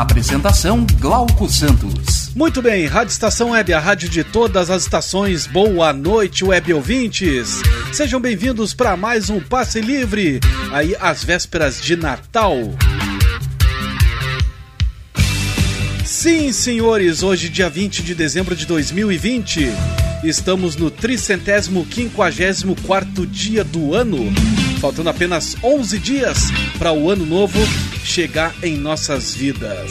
[0.00, 2.30] Apresentação Glauco Santos.
[2.34, 5.46] Muito bem, Rádio Estação Web, a rádio de todas as estações.
[5.46, 7.62] Boa noite, web ouvintes.
[7.94, 10.38] Sejam bem-vindos para mais um Passe Livre,
[10.70, 12.58] aí às vésperas de Natal.
[16.04, 19.72] Sim, senhores, hoje, dia 20 de dezembro de 2020,
[20.22, 24.18] estamos no tricentésimo quinquagésimo quarto dia do ano,
[24.78, 26.38] faltando apenas 11 dias
[26.78, 27.58] para o ano novo
[28.06, 29.90] chegar em nossas vidas.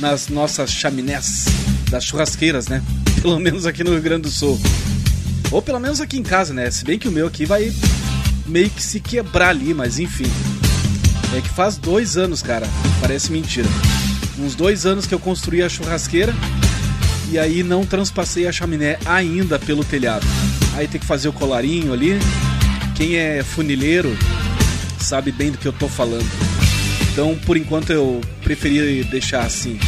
[0.00, 1.44] nas nossas chaminés
[1.90, 2.82] das churrasqueiras, né?
[3.20, 4.58] Pelo menos aqui no Rio Grande do Sul.
[5.54, 6.68] Ou pelo menos aqui em casa, né?
[6.68, 7.72] Se bem que o meu aqui vai
[8.44, 10.26] meio que se quebrar ali, mas enfim.
[11.32, 12.66] É que faz dois anos, cara.
[13.00, 13.68] Parece mentira.
[14.36, 16.34] Uns dois anos que eu construí a churrasqueira
[17.30, 20.26] e aí não transpassei a chaminé ainda pelo telhado.
[20.74, 22.18] Aí tem que fazer o colarinho ali.
[22.96, 24.12] Quem é funileiro
[24.98, 26.28] sabe bem do que eu tô falando.
[27.12, 29.78] Então, por enquanto, eu preferi deixar assim.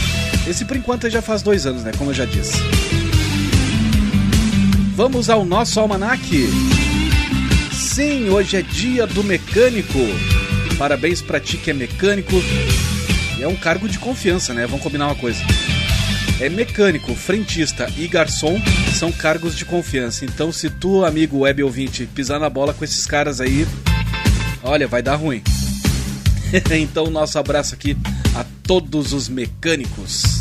[0.47, 1.91] Esse por enquanto já faz dois anos, né?
[1.99, 2.57] Como eu já disse.
[4.97, 6.49] Vamos ao nosso almanaque.
[7.71, 9.99] Sim, hoje é dia do mecânico.
[10.79, 12.35] Parabéns pra ti que é mecânico.
[13.39, 14.67] E é um cargo de confiança, né?
[14.67, 15.39] Vamos combinar uma coisa.
[16.41, 18.59] É mecânico, frentista e garçom
[18.95, 20.25] são cargos de confiança.
[20.25, 23.67] Então, se tu, amigo web ouvinte, pisar na bola com esses caras aí,
[24.63, 25.43] olha, vai dar ruim.
[26.75, 27.95] então, nosso abraço aqui
[28.35, 30.36] a todos os mecânicos.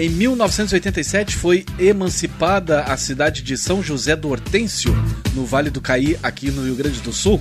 [0.00, 4.96] Em 1987 foi emancipada a cidade de São José do Hortêncio,
[5.34, 7.38] no Vale do Caí, aqui no Rio Grande do Sul.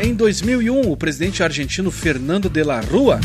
[0.00, 3.18] Em 2001, o presidente argentino Fernando de la Rua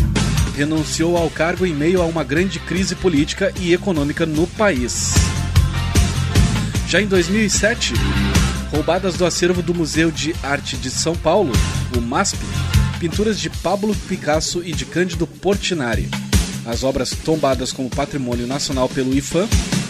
[0.58, 5.14] renunciou ao cargo em meio a uma grande crise política e econômica no país.
[6.88, 7.94] Já em 2007,
[8.72, 11.52] roubadas do acervo do Museu de Arte de São Paulo,
[11.96, 12.40] o MASP,
[13.00, 16.10] pinturas de Pablo Picasso e de Cândido Portinari.
[16.66, 19.48] As obras tombadas como patrimônio nacional pelo IFAM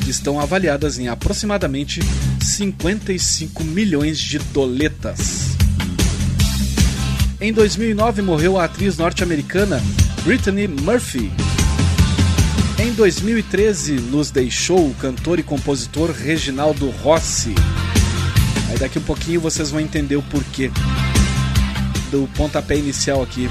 [0.07, 2.01] estão avaliadas em aproximadamente
[2.41, 5.55] 55 milhões de doletas.
[7.39, 9.81] Em 2009 morreu a atriz norte-americana
[10.23, 11.31] Brittany Murphy.
[12.79, 17.53] Em 2013 nos deixou o cantor e compositor Reginaldo Rossi.
[18.69, 20.71] Aí daqui um pouquinho vocês vão entender o porquê
[22.09, 23.49] do pontapé inicial aqui,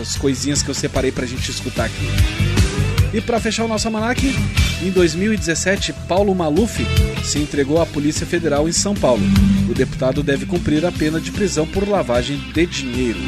[0.00, 2.08] as coisinhas que eu separei pra gente escutar aqui.
[3.12, 4.20] E para fechar o nosso almanac,
[4.82, 6.84] em 2017, Paulo Maluf
[7.22, 9.22] se entregou à Polícia Federal em São Paulo.
[9.70, 13.20] O deputado deve cumprir a pena de prisão por lavagem de dinheiro.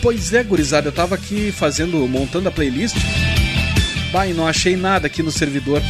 [0.00, 2.96] Pois é, gurizada, eu tava aqui fazendo, montando a playlist.
[4.12, 5.82] Bah, e não achei nada aqui no servidor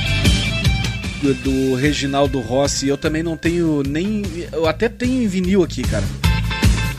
[1.22, 2.88] do, do Reginaldo Rossi.
[2.88, 4.22] Eu também não tenho nem.
[4.52, 6.04] Eu até tenho em vinil aqui, cara.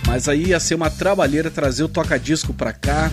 [0.10, 3.12] Mas aí ia ser uma trabalheira trazer o toca-disco pra cá.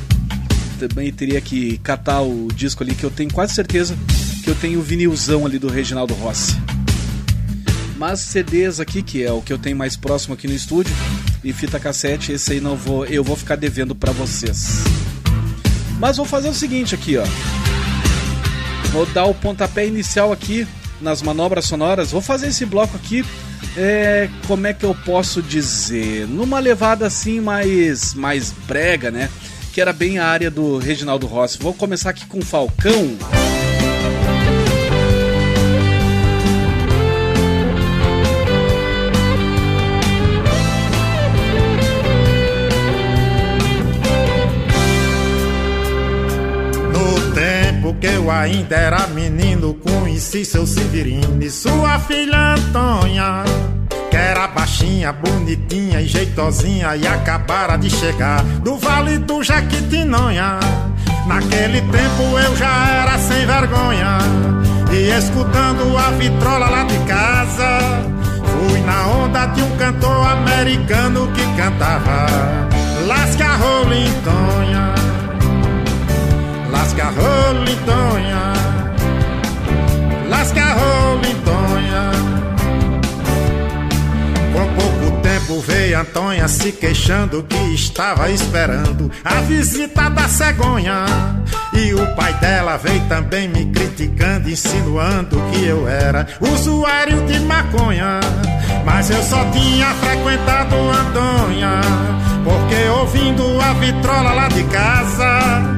[0.79, 3.95] Também teria que catar o disco ali, que eu tenho quase certeza
[4.43, 6.57] que eu tenho o vinilzão ali do Reginaldo Rossi.
[7.99, 10.95] Mas CDs aqui, que é o que eu tenho mais próximo aqui no estúdio,
[11.45, 14.79] e fita cassete, esse aí não vou, eu vou ficar devendo para vocês.
[15.99, 17.25] Mas vou fazer o seguinte aqui, ó.
[18.91, 20.67] Vou dar o pontapé inicial aqui
[21.03, 22.11] nas manobras sonoras.
[22.11, 23.23] Vou fazer esse bloco aqui,
[23.77, 26.27] é, como é que eu posso dizer?
[26.27, 29.29] Numa levada assim mais, mais brega, né?
[29.73, 31.59] Que era bem a área do Reginaldo Rossi.
[31.61, 33.17] Vou começar aqui com Falcão.
[48.31, 53.45] Ainda era menino, conheci seu Severino e sua filha Antônia.
[54.11, 60.59] Que era baixinha, bonitinha e jeitosinha e acabara de chegar do Vale do Jaquitinonha.
[61.27, 64.19] Naquele tempo eu já era sem vergonha
[64.93, 67.79] e escutando a vitrola lá de casa,
[68.45, 72.27] fui na onda de um cantor americano que cantava
[73.07, 74.95] Lasca Rolintonha,
[76.87, 78.53] Lasca Rolintonha,
[80.29, 82.13] Lasca Rolintonha.
[84.53, 91.07] Com pouco tempo veio Antônia se queixando que estava esperando a visita da cegonha.
[91.73, 98.21] E o pai dela veio também me criticando, insinuando que eu era usuário de maconha.
[98.85, 101.81] Mas eu só tinha frequentado Antônia,
[102.45, 105.76] porque ouvindo a vitrola lá de casa,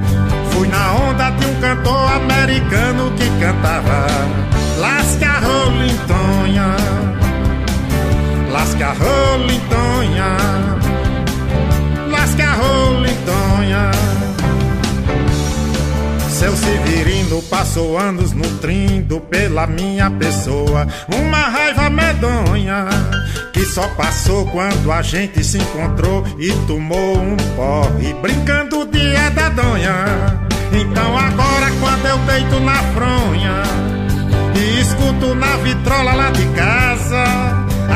[0.59, 4.07] fui na onda de um cantor americano que cantava
[4.79, 6.77] Lasca Rolintonha,
[8.51, 10.37] Lasca Rolintonha,
[12.11, 13.91] Lasca Rolintonha.
[16.29, 22.87] Seu Severino passou anos nutrindo pela minha pessoa uma raiva medonha
[23.53, 30.48] que só passou quando a gente se encontrou e tomou um porre brincando de edadonha.
[30.73, 33.63] Então agora quando eu deito na fronha
[34.55, 37.25] e escuto na vitrola lá de casa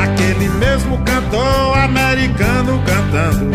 [0.03, 3.51] aquele mesmo cantor americano cantando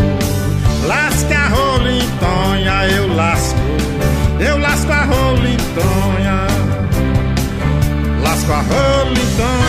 [0.87, 3.69] Lasca rolintonha, eu lasco
[4.41, 6.47] eu lasco a rolintonha,
[8.23, 9.68] lasco a rolintonha.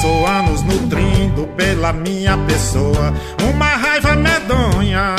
[0.00, 3.12] Passou anos nutrindo pela minha pessoa
[3.52, 5.14] uma raiva medonha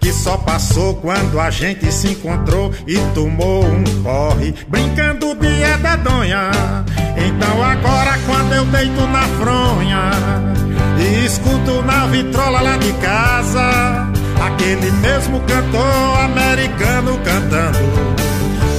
[0.00, 6.50] que só passou quando a gente se encontrou e tomou um corre, brincando de edadonha.
[7.16, 10.10] Então agora quando eu deito na fronha
[10.98, 14.10] e escuto na vitrola lá de casa,
[14.44, 17.78] aquele mesmo cantor americano cantando.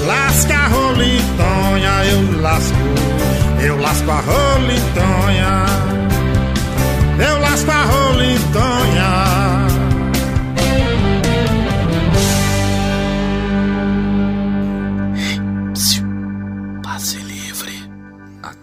[0.05, 2.88] Lasca rolintonha, eu lasco,
[3.61, 5.65] eu lasco a rolintonha,
[7.27, 9.39] eu lasco a rolintonha.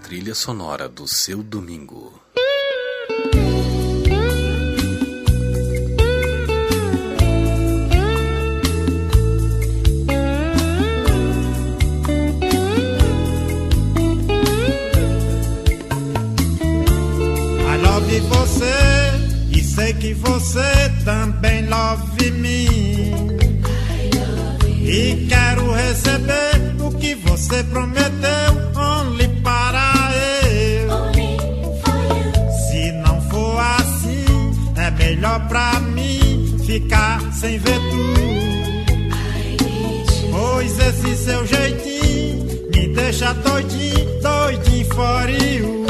[0.06, 2.15] trilha sonora do seu domingo.
[18.20, 18.74] Você
[19.50, 22.66] e sei que você também love me.
[24.82, 30.10] E quero receber o que você prometeu, only para
[30.52, 30.88] eu.
[32.70, 34.24] Se não for assim,
[34.76, 38.16] é melhor pra mim ficar sem ver tu.
[40.30, 45.85] Pois esse seu jeitinho me deixa doidinho, doidinho for you.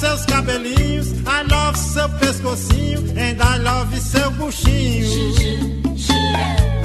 [0.00, 1.08] Seus cabelinhos.
[1.26, 3.00] I love seu pescocinho.
[3.16, 5.06] And I love seu buchinho.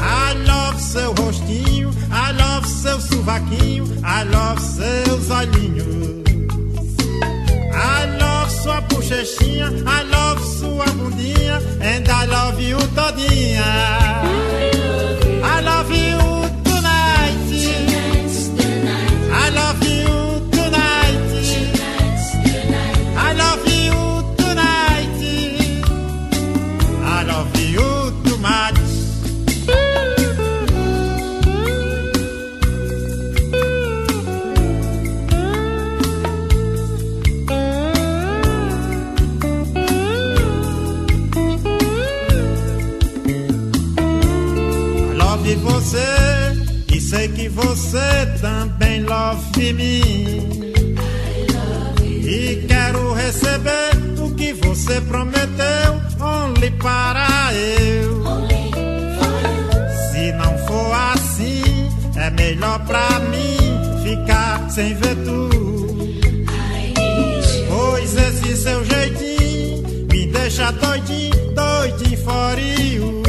[0.07, 6.23] I love seu rostinho, I love seu sovaquinho, I love seus olhinhos.
[7.73, 13.63] I love sua bochechinha, I love sua bundinha, and I love you todinha.
[15.43, 16.34] I love you
[47.65, 50.01] você também love me.
[52.01, 58.23] E quero receber o que você prometeu, only para eu.
[60.11, 63.57] Se não for assim, é melhor pra mim
[64.03, 65.49] ficar sem ver tu.
[67.67, 73.24] Pois esse seu jeitinho me deixa doidinho, doidinho for you.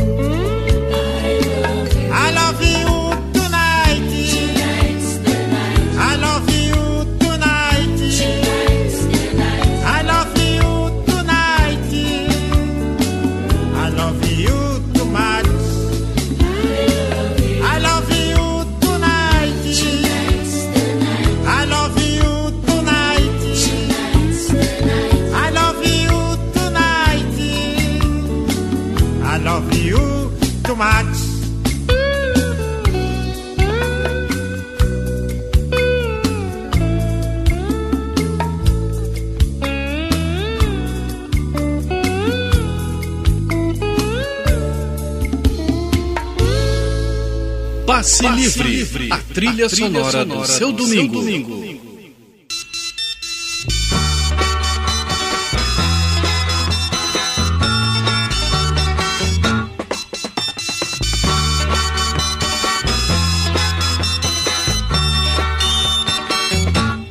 [48.06, 48.68] Passe, livre.
[48.68, 49.08] livre.
[49.10, 51.14] A trilha, a trilha sonora, sonora, do seu do domingo.
[51.14, 51.86] Seu domingo.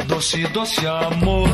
[0.08, 1.50] Doce, doce amor,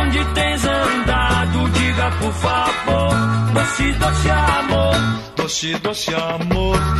[0.00, 1.68] onde tens andado?
[1.72, 3.14] Diga por favor.
[3.52, 4.96] Doce, doce amor,
[5.36, 6.95] doce, doce amor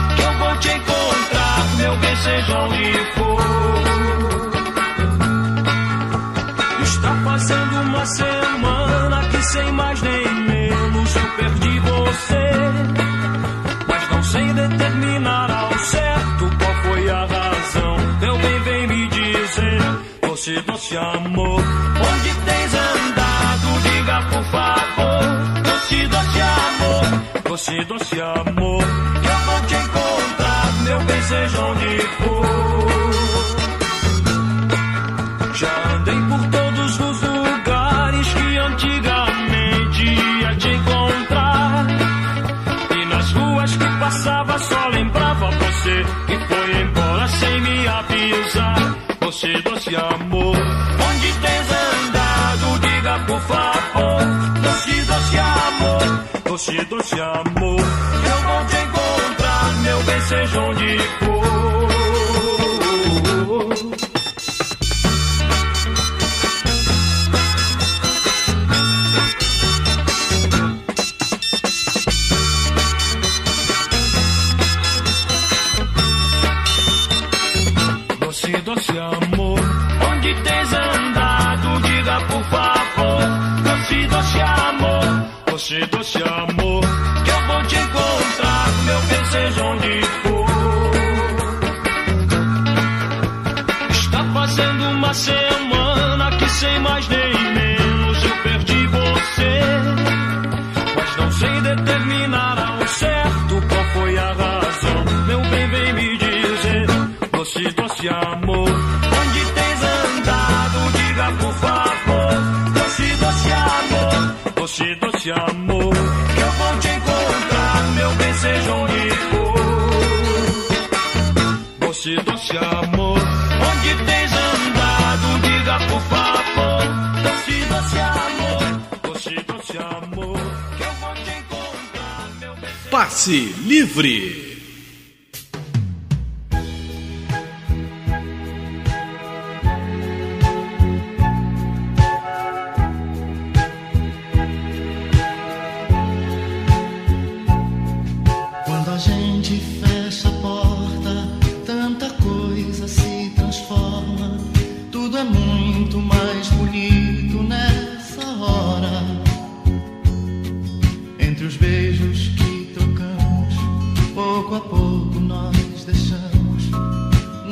[133.27, 134.46] passe livre.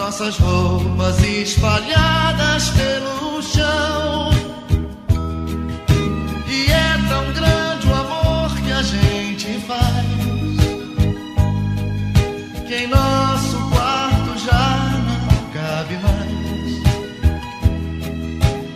[0.04, 4.30] nossas roupas espalhadas pelo chão.
[6.46, 10.04] E é tão grande o amor que a gente faz,
[12.68, 16.82] que em nosso quarto já não cabe mais.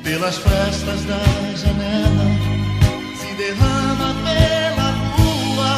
[0.02, 1.20] Pelas festas da
[1.56, 2.24] janela
[3.20, 5.76] se derrama pela rua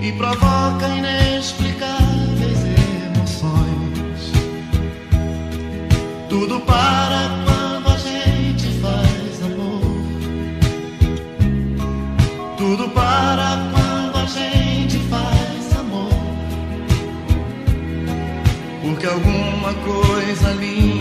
[0.00, 1.65] e provoca inesperado
[6.46, 9.80] Tudo para quando a gente faz amor.
[12.56, 16.08] Tudo para quando a gente faz amor.
[18.80, 20.95] Porque alguma coisa linda.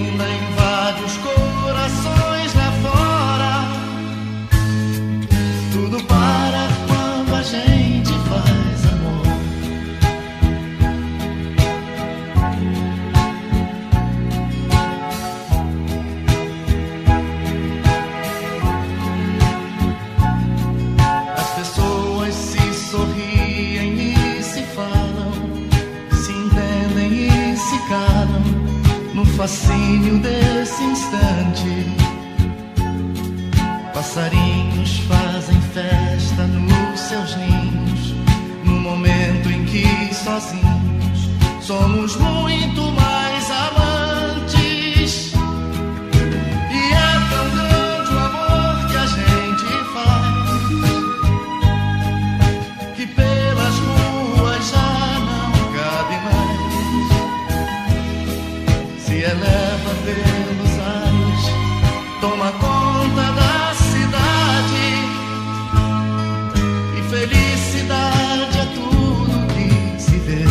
[29.45, 31.95] Fascínio desse instante.
[33.93, 38.15] Passarinhos fazem festa nos seus ninhos,
[38.63, 41.29] no momento em que sozinhos
[41.61, 43.94] somos muito mais amantes.
[60.05, 61.43] Pelos ares,
[62.21, 64.87] toma conta da cidade.
[66.95, 70.45] E felicidade é tudo que se vê.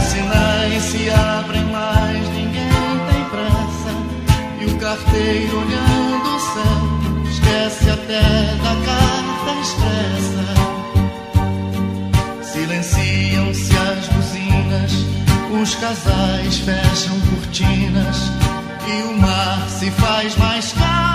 [0.00, 2.70] Sinais se abrem, mas ninguém
[3.10, 3.92] tem pressa.
[4.60, 6.82] E o carteiro olhando o céu
[7.28, 8.22] esquece até
[8.62, 10.55] da carta expressa.
[15.66, 18.30] Os casais fecham cortinas
[18.86, 21.05] e o mar se faz mais calmo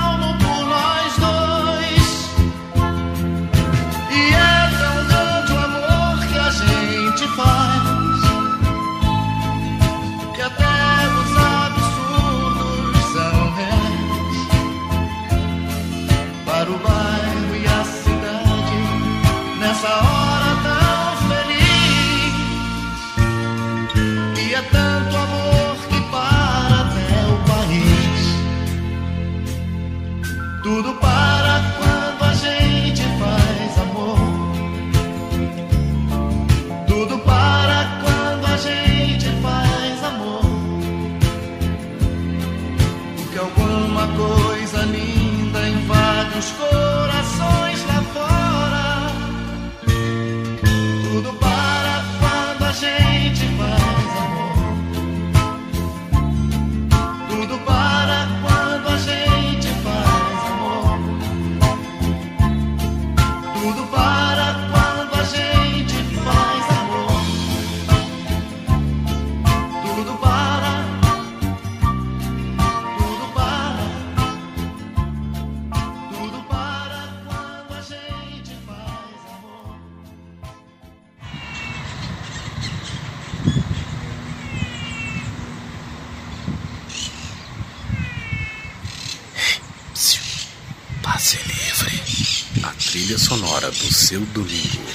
[93.72, 94.92] do seu domingo.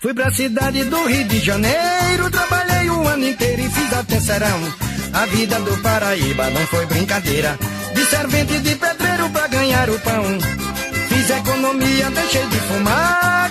[0.00, 4.86] Fui pra cidade do Rio de Janeiro, trabalhei o ano inteiro e fiz até serão.
[5.12, 7.58] A vida do Paraíba não foi brincadeira.
[7.94, 10.24] De servente de pedreiro pra ganhar o pão.
[11.08, 13.45] Fiz economia, deixei de fumar.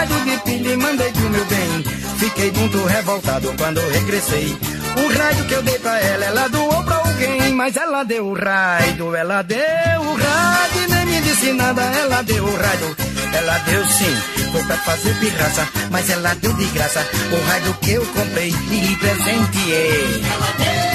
[0.00, 1.84] Rádio de pilha e mandei pro meu bem.
[2.16, 4.56] Fiquei muito revoltado quando regressei.
[4.96, 7.52] O rádio que eu dei pra ela, ela doou pra alguém.
[7.52, 9.58] Mas ela deu o rádio, ela deu
[10.00, 10.82] o rádio.
[10.84, 12.96] e Nem me disse nada, ela deu o rádio.
[13.34, 14.16] Ela deu sim,
[14.50, 15.68] foi pra fazer pirraça.
[15.90, 20.89] Mas ela deu de graça o rádio que eu comprei e lhe presenteei.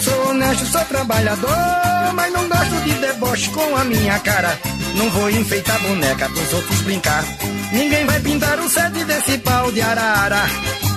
[0.00, 4.58] Sou honesto, sou trabalhador, mas não gosto de deboche com a minha cara.
[4.94, 7.24] Não vou enfeitar boneca dos outros brincar.
[7.72, 10.42] Ninguém vai pintar o sede desse pau de arara.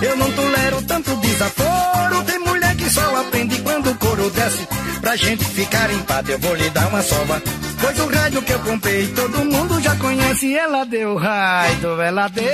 [0.02, 2.24] Eu não tolero tanto desaforo.
[2.24, 4.66] Tem mulher que só aprende quando o couro desce.
[5.00, 7.42] Pra gente ficar em eu vou lhe dar uma sova.
[7.80, 10.56] Pois o rádio que eu comprei, todo mundo já conhece.
[10.56, 12.44] Ela deu o rádio, ela deu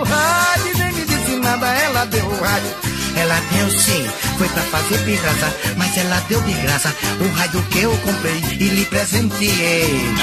[0.00, 0.78] o rádio.
[0.78, 2.93] Nem me disse nada, ela deu o rádio.
[3.16, 7.80] Ela deu sim, foi pra fazer pirraça, mas ela deu de graça o rádio que
[7.80, 10.14] eu comprei e lhe presenteei.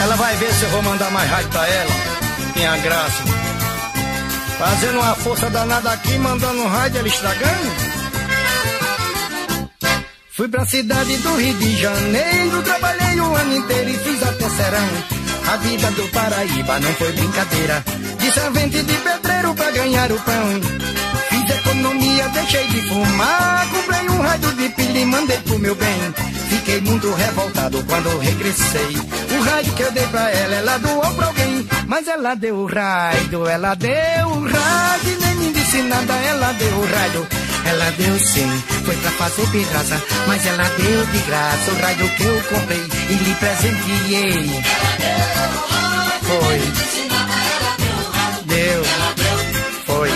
[0.00, 1.90] Ela vai ver se eu vou mandar mais rádio pra ela.
[2.54, 3.22] Minha graça.
[4.58, 7.87] Fazendo uma força danada aqui, mandando um rádio, ela estragando.
[10.38, 14.88] Fui pra cidade do Rio de Janeiro, trabalhei o ano inteiro e fiz até serão.
[15.52, 17.84] A vida do Paraíba não foi brincadeira.
[18.20, 20.60] De servente de pedreiro pra ganhar o pão.
[21.28, 23.68] Fiz economia, deixei de fumar.
[23.68, 26.14] Comprei um rádio de pilha e mandei pro meu bem.
[26.50, 28.96] Fiquei muito revoltado quando regressei.
[29.36, 31.68] O rádio que eu dei pra ela, ela doou pra alguém.
[31.88, 35.18] Mas ela deu o rádio, ela deu o rádio.
[35.20, 37.47] Nem me disse nada, ela deu o rádio.
[37.68, 40.02] Ela deu sim, foi pra fazer pirraça.
[40.26, 44.62] Mas ela deu de graça o rádio que eu comprei e lhe presenteei.
[46.22, 46.60] Foi.
[48.46, 48.82] Deu.
[49.84, 50.10] Foi.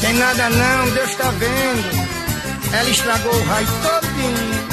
[0.00, 2.06] Tem nada não, Deus tá vendo.
[2.72, 4.68] Ela estragou o raio todinho.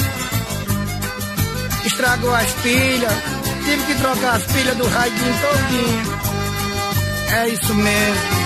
[1.86, 3.33] Estragou as pilhas.
[3.64, 6.18] Tive que trocar as pilhas do raio todinho.
[7.32, 8.44] É isso mesmo.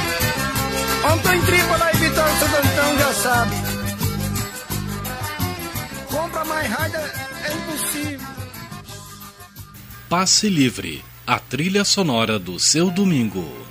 [1.12, 3.56] Ontem em Trípola e Vitória Santo Antão já sabe.
[6.10, 8.28] Compra mais raio é impossível.
[10.08, 13.67] Passe Livre, a trilha sonora do seu domingo.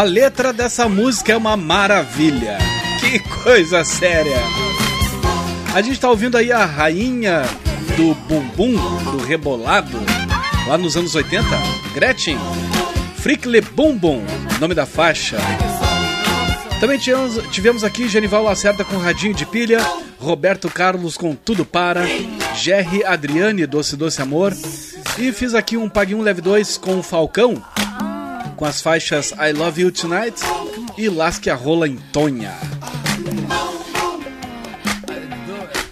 [0.00, 2.56] A letra dessa música é uma maravilha.
[3.00, 4.38] Que coisa séria.
[5.74, 7.42] A gente tá ouvindo aí a rainha
[7.98, 8.76] do bumbum,
[9.10, 9.98] do rebolado,
[10.66, 11.44] lá nos anos 80,
[11.92, 12.38] Gretchen.
[13.16, 14.24] Frickle Bumbum,
[14.58, 15.36] nome da faixa.
[16.80, 19.86] Também tivemos, tivemos aqui Genival Lacerda com Radinho de Pilha,
[20.18, 22.06] Roberto Carlos com Tudo Para,
[22.56, 24.56] Jerry Adriane, Doce Doce Amor.
[25.18, 27.62] E fiz aqui um Pague um Leve 2 com Falcão,
[28.60, 30.38] com as faixas I Love You Tonight
[30.98, 32.52] e Lasque a Rola em Tonha.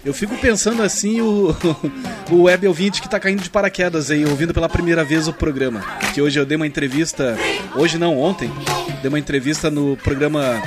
[0.05, 1.49] Eu fico pensando assim, o,
[2.29, 5.81] o web ouvinte que tá caindo de paraquedas aí, ouvindo pela primeira vez o programa.
[6.13, 7.35] Que hoje eu dei uma entrevista,
[7.75, 8.51] hoje não, ontem,
[9.01, 10.61] dei uma entrevista no programa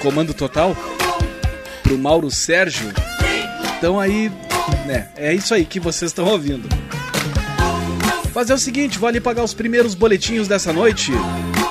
[0.00, 0.76] Comando Total
[1.82, 2.92] pro Mauro Sérgio.
[3.76, 4.30] Então aí,
[4.86, 6.79] né, é isso aí que vocês estão ouvindo.
[8.32, 11.12] Fazer o seguinte, vou ali pagar os primeiros boletinhos dessa noite.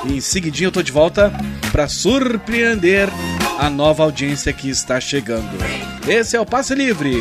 [0.04, 1.32] E em seguidinho eu tô de volta
[1.72, 3.08] para surpreender
[3.58, 5.48] a nova audiência que está chegando.
[6.06, 7.14] Esse é o Passe Livre.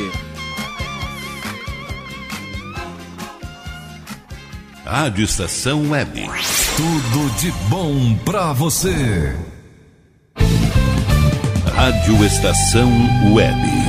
[4.86, 6.30] Rádio Estação Web.
[6.76, 9.36] Tudo de bom pra você.
[11.76, 12.90] Rádio Estação
[13.34, 13.89] Web.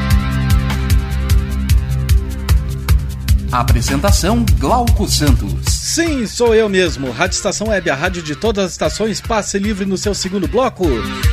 [3.51, 5.53] Apresentação Glauco Santos.
[5.67, 7.11] Sim, sou eu mesmo.
[7.11, 10.85] Rádio Estação Web, a rádio de todas as estações, passe livre no seu segundo bloco.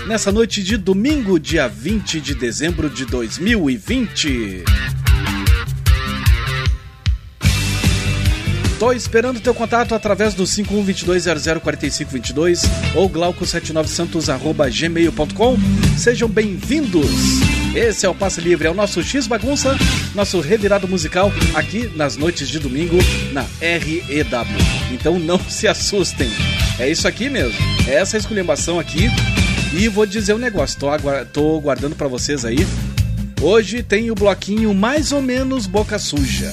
[0.09, 4.65] Nessa noite de domingo, dia 20 de dezembro de 2020.
[8.81, 15.57] Tô esperando teu contato através do 5122004522 ou glauco79santos@gmail.com.
[15.97, 17.48] Sejam bem-vindos.
[17.75, 19.77] Esse é o Passe Livre, é o nosso X Bagunça,
[20.15, 22.97] nosso revirado musical aqui nas noites de domingo
[23.33, 24.47] na REW.
[24.91, 26.31] Então não se assustem.
[26.79, 27.59] É isso aqui mesmo.
[27.87, 29.09] É essa esculhambação aqui.
[29.75, 30.87] E vou dizer um negócio, tô,
[31.33, 32.67] tô guardando para vocês aí.
[33.41, 36.53] Hoje tem o bloquinho mais ou menos boca suja.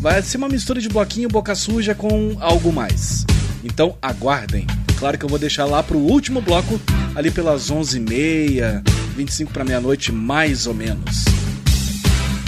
[0.00, 3.24] Vai ser uma mistura de bloquinho boca suja com algo mais.
[3.62, 4.66] Então aguardem.
[4.98, 6.80] Claro que eu vou deixar lá pro último bloco,
[7.14, 11.24] ali pelas 11h30, 25 para meia-noite, mais ou menos.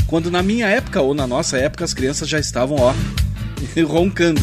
[0.06, 2.94] Quando na minha época, ou na nossa época, as crianças já estavam, ó,
[3.86, 4.40] roncando.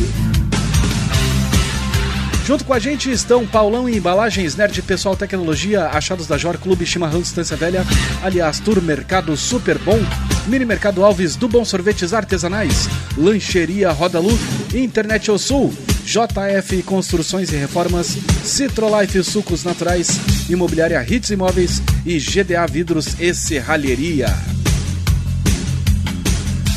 [2.46, 6.86] Junto com a gente estão Paulão e Embalagens, Nerd Pessoal Tecnologia, Achados da Jor, Clube
[6.86, 7.86] Chimarrão Distância Velha,
[8.24, 10.00] aliás, Tour Mercado Super Bom,
[10.48, 14.38] Mini Mercado Alves do Bom Sorvetes Artesanais, Lancheria Rodalu,
[14.74, 15.72] Internet ao Sul,
[16.06, 24.28] JF Construções e Reformas, Citrolife Sucos Naturais, Imobiliária Hits Imóveis e GDA Vidros e Serralheria.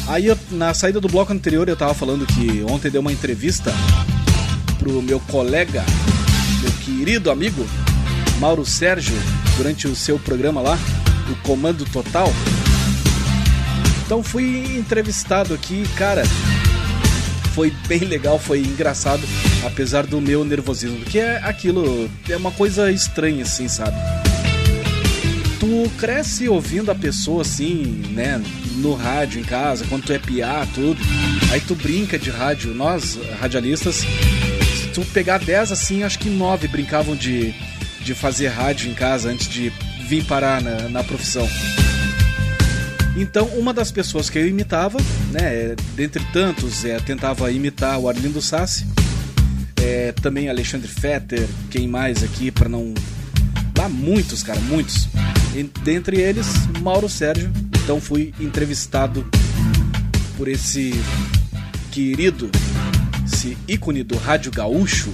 [0.07, 3.73] Aí eu, na saída do bloco anterior eu tava falando que ontem deu uma entrevista
[4.79, 5.85] pro meu colega,
[6.61, 7.67] meu querido amigo
[8.39, 9.17] Mauro Sérgio,
[9.57, 10.79] durante o seu programa lá,
[11.31, 12.31] o Comando Total.
[14.05, 16.25] Então fui entrevistado aqui, cara.
[17.55, 19.23] Foi bem legal, foi engraçado,
[19.65, 23.97] apesar do meu nervosismo, porque é aquilo, é uma coisa estranha assim, sabe?
[25.61, 28.43] Tu cresce ouvindo a pessoa assim, né,
[28.77, 31.01] no rádio em casa, quando tu é piar, tudo.
[31.53, 36.67] Aí tu brinca de rádio, nós radialistas, se tu pegar 10 assim, acho que 9
[36.67, 37.55] brincavam de,
[38.01, 39.73] de fazer rádio em casa antes de
[40.09, 41.49] vir parar na, na profissão.
[43.17, 44.99] Então, uma das pessoas que eu imitava,
[45.31, 48.87] né, dentre tantos, é, tentava imitar o Arlindo Sassi,
[49.81, 52.93] é, também Alexandre Fetter, quem mais aqui para não.
[53.81, 55.09] Há muitos, cara, muitos.
[55.55, 56.47] E, dentre eles,
[56.81, 57.53] Mauro Sérgio.
[57.85, 59.27] Então fui entrevistado
[60.39, 60.95] por esse
[61.93, 62.51] querido,
[63.27, 65.13] esse ícone do rádio gaúcho,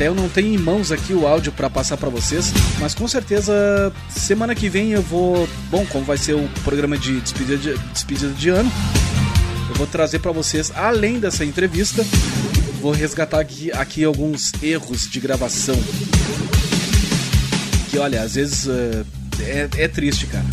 [0.00, 3.06] até eu não tenho em mãos aqui o áudio para passar para vocês, mas com
[3.06, 7.78] certeza semana que vem eu vou, bom, como vai ser o programa de despedida de,
[7.92, 8.72] despedida de ano,
[9.68, 12.02] eu vou trazer para vocês além dessa entrevista,
[12.80, 15.78] vou resgatar aqui, aqui alguns erros de gravação.
[17.90, 19.06] Que olha, às vezes uh,
[19.38, 20.46] é, é triste, cara.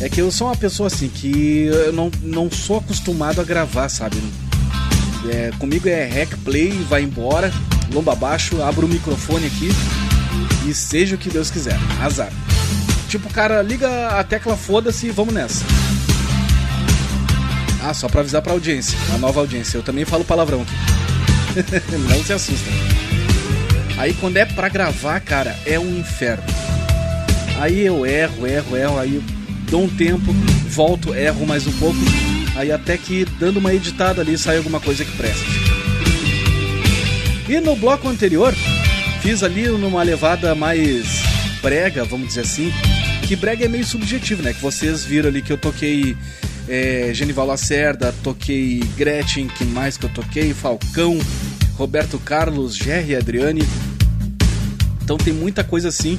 [0.00, 3.88] É que eu sou uma pessoa assim que eu não, não sou acostumado a gravar,
[3.88, 4.16] sabe?
[5.30, 7.52] É, comigo é hack play, vai embora
[7.92, 9.70] lomba abaixo, abro o microfone aqui
[10.66, 11.78] e seja o que Deus quiser.
[12.00, 12.32] Azar.
[13.08, 15.64] Tipo, cara, liga a tecla foda-se e vamos nessa.
[17.84, 19.76] Ah, só pra avisar pra audiência, a nova audiência.
[19.76, 20.72] Eu também falo palavrão aqui.
[22.08, 22.70] Não se assusta.
[23.98, 26.44] Aí quando é pra gravar, cara, é um inferno.
[27.58, 29.22] Aí eu erro, erro, erro, aí
[29.70, 30.32] dou um tempo,
[30.68, 31.98] volto, erro mais um pouco.
[32.56, 35.44] Aí até que dando uma editada ali sai alguma coisa que presta.
[37.48, 38.54] E no bloco anterior,
[39.20, 41.22] fiz ali numa levada mais
[41.60, 42.72] brega, vamos dizer assim.
[43.26, 44.52] Que brega é meio subjetivo, né?
[44.52, 46.16] Que vocês viram ali que eu toquei
[46.68, 50.54] é, Genival Lacerda, toquei Gretchen, que mais que eu toquei?
[50.54, 51.18] Falcão,
[51.76, 53.62] Roberto Carlos, Jerry Adriane.
[55.02, 56.18] Então tem muita coisa assim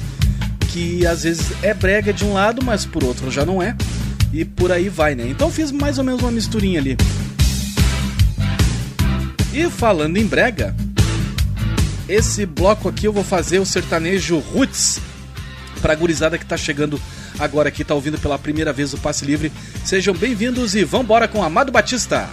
[0.68, 3.76] que às vezes é brega de um lado, mas por outro já não é.
[4.32, 5.24] E por aí vai, né?
[5.28, 6.96] Então fiz mais ou menos uma misturinha ali.
[9.52, 10.74] E falando em brega,
[12.08, 15.00] esse bloco aqui eu vou fazer o sertanejo Roots
[15.80, 17.00] pra gurizada que tá chegando
[17.38, 19.52] agora aqui, tá ouvindo pela primeira vez o Passe Livre.
[19.84, 22.28] Sejam bem-vindos e vambora com Amado Batista.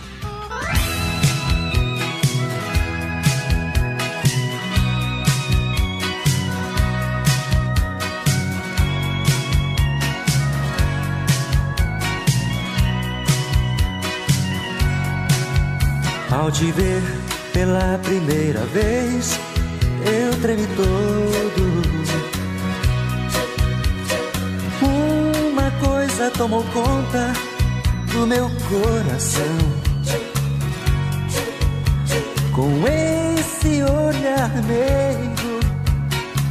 [16.30, 17.02] Ao te ver
[17.52, 19.38] pela primeira vez
[20.06, 21.82] eu tremi todo.
[24.82, 27.34] Uma coisa tomou conta
[28.12, 29.58] do meu coração.
[32.54, 35.60] Com esse olhar meio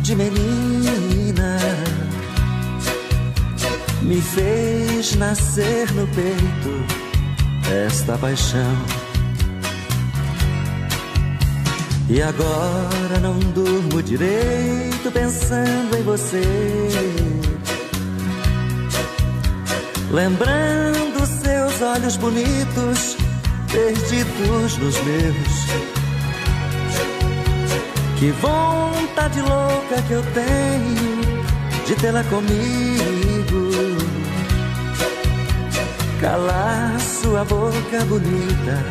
[0.02, 1.58] de menina,
[4.02, 7.00] me fez nascer no peito
[7.70, 9.09] esta paixão.
[12.12, 16.42] E agora não durmo direito pensando em você.
[20.10, 23.16] Lembrando seus olhos bonitos,
[23.70, 25.66] perdidos nos meus.
[28.18, 31.44] Que vontade louca que eu tenho
[31.86, 33.70] de tê-la comigo.
[36.20, 38.84] Calar sua boca bonita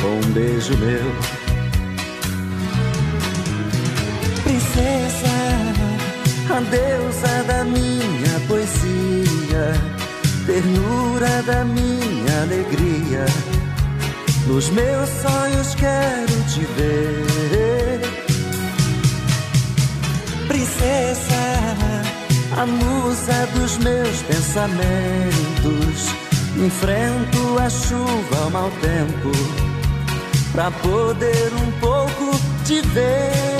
[0.00, 1.41] com um beijo meu.
[4.72, 9.74] Princesa, a deusa da minha poesia,
[10.46, 13.26] ternura da minha alegria.
[14.46, 18.00] Nos meus sonhos quero te ver,
[20.48, 21.76] princesa,
[22.56, 26.12] a musa dos meus pensamentos.
[26.56, 29.30] Enfrento a chuva, o mau tempo,
[30.52, 33.51] pra poder um pouco te ver.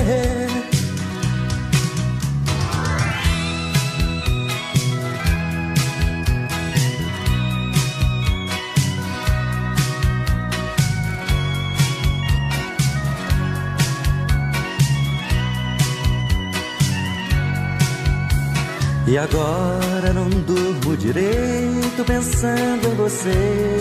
[19.13, 23.79] E agora não durmo direito pensando em você.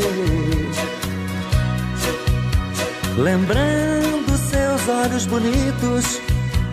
[3.17, 6.19] Lembrando seus olhos bonitos,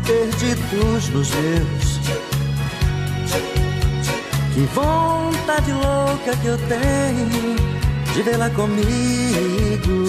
[0.04, 2.00] perdidos nos meus.
[4.54, 7.56] Que vontade louca que eu tenho
[8.12, 10.04] de vê-la comigo.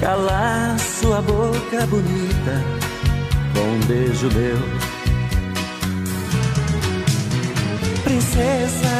[0.00, 2.60] Calar sua boca bonita
[3.54, 4.81] com um beijo meu.
[8.12, 8.98] Princesa,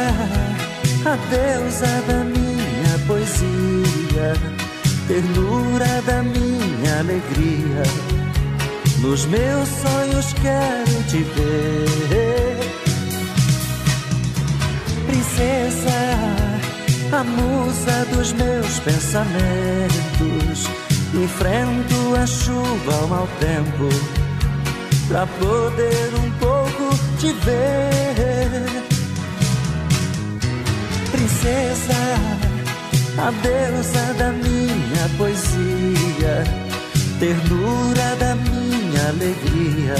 [1.05, 4.33] a deusa da minha poesia,
[5.07, 7.83] ternura da minha alegria.
[9.01, 12.57] Nos meus sonhos quero te ver.
[15.05, 15.91] Princesa,
[17.11, 20.67] a musa dos meus pensamentos.
[21.13, 23.89] Enfrento a chuva ao mau tempo
[25.07, 28.12] pra poder um pouco te ver.
[33.23, 36.43] A deusa da minha poesia,
[37.19, 39.95] ternura da minha alegria.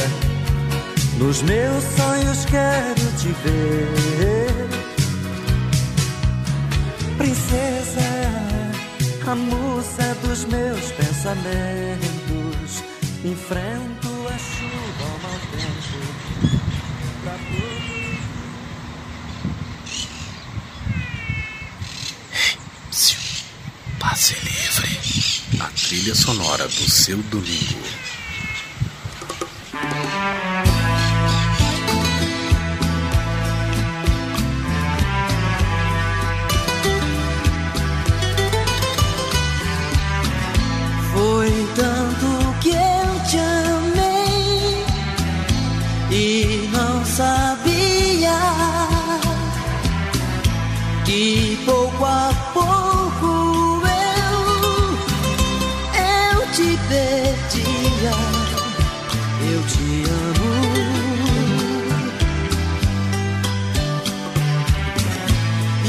[1.17, 4.67] Nos meus sonhos quero te ver.
[7.17, 8.01] Princesa,
[9.25, 12.83] a musa dos meus pensamentos.
[13.23, 15.97] Enfrento a chuva ao mau tempo.
[17.23, 17.83] Pra poder...
[24.13, 25.59] Passe livre.
[25.59, 27.81] A trilha sonora do seu domingo.
[41.11, 44.85] Foi tanto que eu te amei
[46.11, 48.39] e não sabia
[51.03, 52.32] que pouco a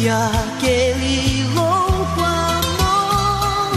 [0.07, 3.72] Aquele louco amor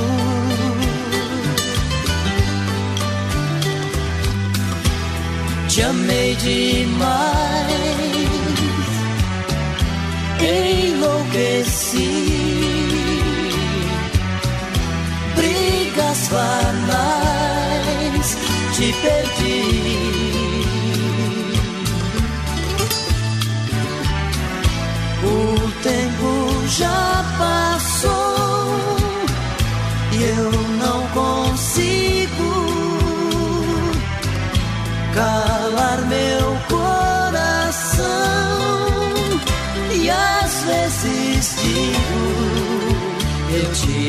[5.69, 7.44] Te amei demais,
[10.55, 12.09] enlouqueci
[15.35, 16.64] brigas banais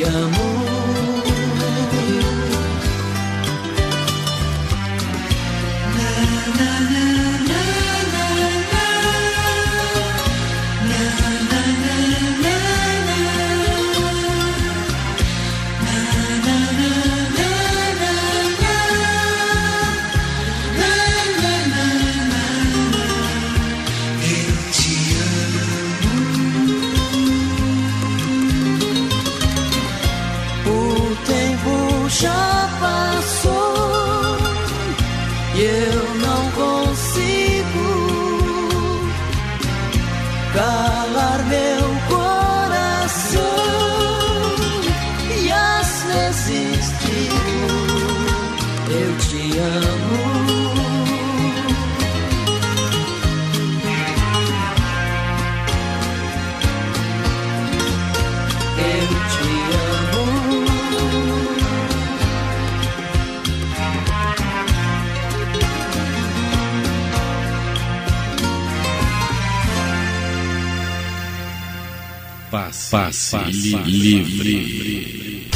[0.08, 0.45] amo.
[72.96, 75.50] Passe, passe, livre.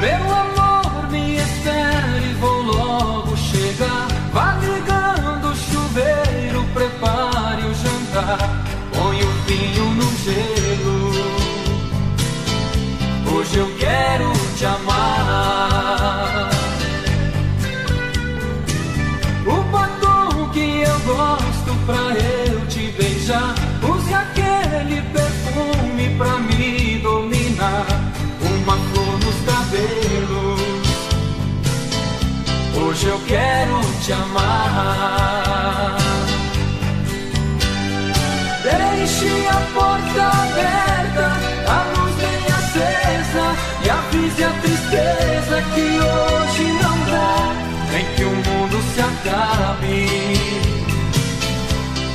[0.00, 4.06] Meu amor, me espere, vou logo chegar.
[4.32, 8.64] Vá ligando o chuveiro, prepare o jantar.
[8.92, 10.54] Põe o vinho no gelo.
[13.80, 14.93] quero te amar.
[33.26, 35.96] Quero te amar.
[38.62, 41.26] Deixe a porta aberta,
[41.68, 43.46] a luz bem acesa
[43.84, 47.36] e avise a tristeza que hoje não dá,
[47.92, 50.08] nem que o mundo se acabe.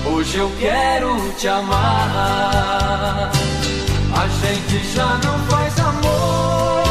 [0.06, 3.32] Hoje eu quero te amar.
[4.12, 6.89] A gente já não faz amor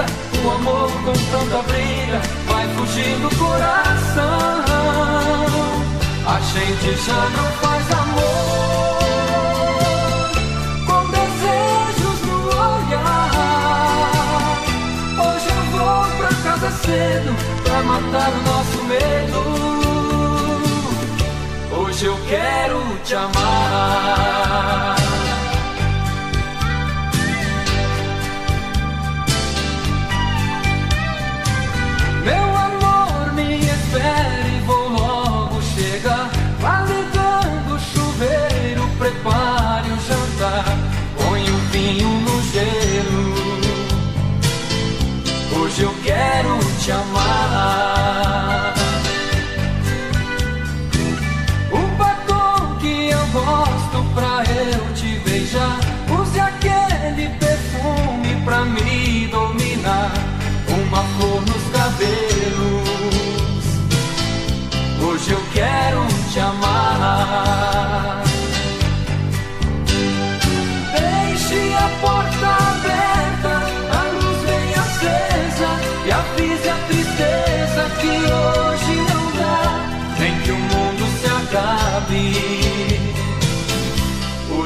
[0.00, 4.22] o amor com tanta briga vai fugir do coração.
[6.26, 9.02] A gente já não faz amor
[10.86, 13.30] com desejos no olhar.
[15.18, 17.32] Hoje eu vou pra casa cedo
[17.62, 19.40] pra matar o nosso medo.
[21.76, 25.01] Hoje eu quero te amar.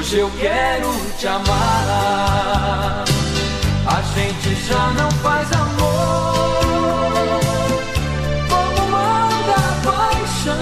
[0.06, 0.88] Hoje eu quero
[1.18, 3.04] te amar.
[3.88, 7.40] A gente já não faz amor
[8.48, 10.54] como manda a paixão.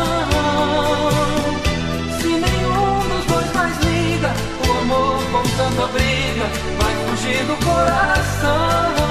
[2.22, 4.32] Se nenhum dos dois mais liga,
[4.66, 6.46] o amor com tanta briga
[6.78, 9.03] vai fugir do coração.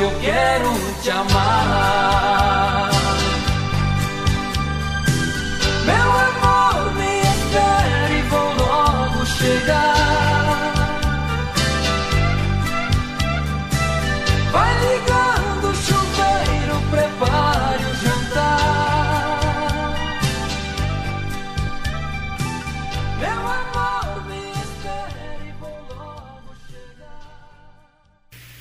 [0.00, 0.70] Eu quero
[1.02, 2.17] te amar.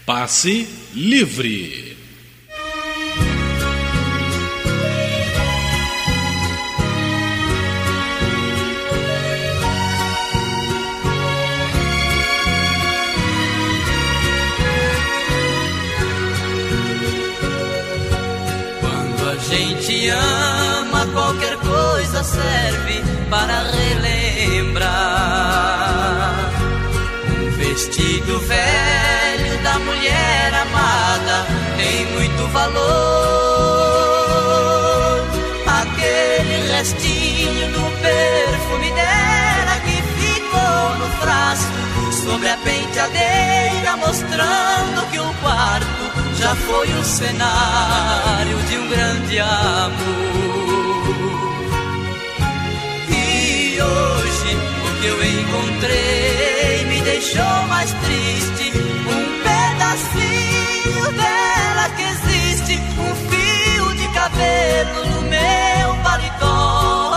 [0.08, 1.98] Passe livre.
[18.80, 24.88] Quando a gente ama, qualquer coisa serve para relembrar.
[27.42, 29.17] Um vestido velho
[29.80, 31.46] mulher amada
[31.78, 32.78] tem muito valor.
[35.68, 45.34] Aquele restinho do perfume dela que ficou no frasco sobre a penteadeira, mostrando que o
[45.42, 50.68] quarto já foi o cenário de um grande amor.
[53.10, 58.57] E hoje o que eu encontrei me deixou mais triste.
[60.14, 67.14] Pedacinho dela que existe, um fio de cabelo no meu paletó.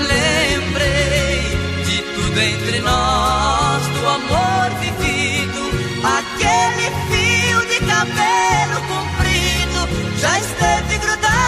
[0.00, 1.42] Lembrei
[1.84, 5.70] de tudo entre nós, do amor vivido,
[6.04, 11.41] aquele fio de cabelo comprido já esteve grudado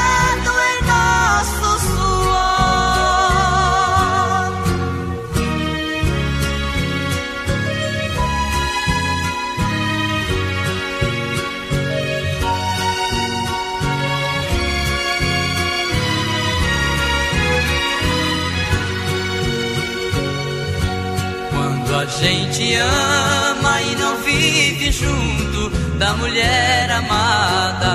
[22.77, 27.95] ama e não vive junto da mulher amada.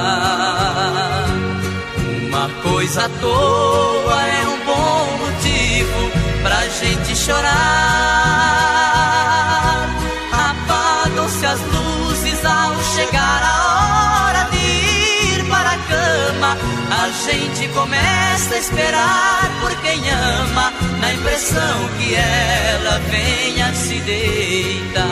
[2.27, 6.11] Uma coisa à toa é um bom motivo
[6.43, 7.49] pra gente chorar.
[10.31, 13.78] Apagam-se as luzes ao chegar a hora
[17.09, 25.09] A gente começa a esperar por quem ama, na impressão que ela venha se deitar.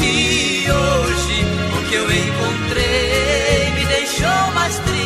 [0.00, 1.44] E hoje
[1.76, 5.05] o que eu encontrei me deixou mais triste.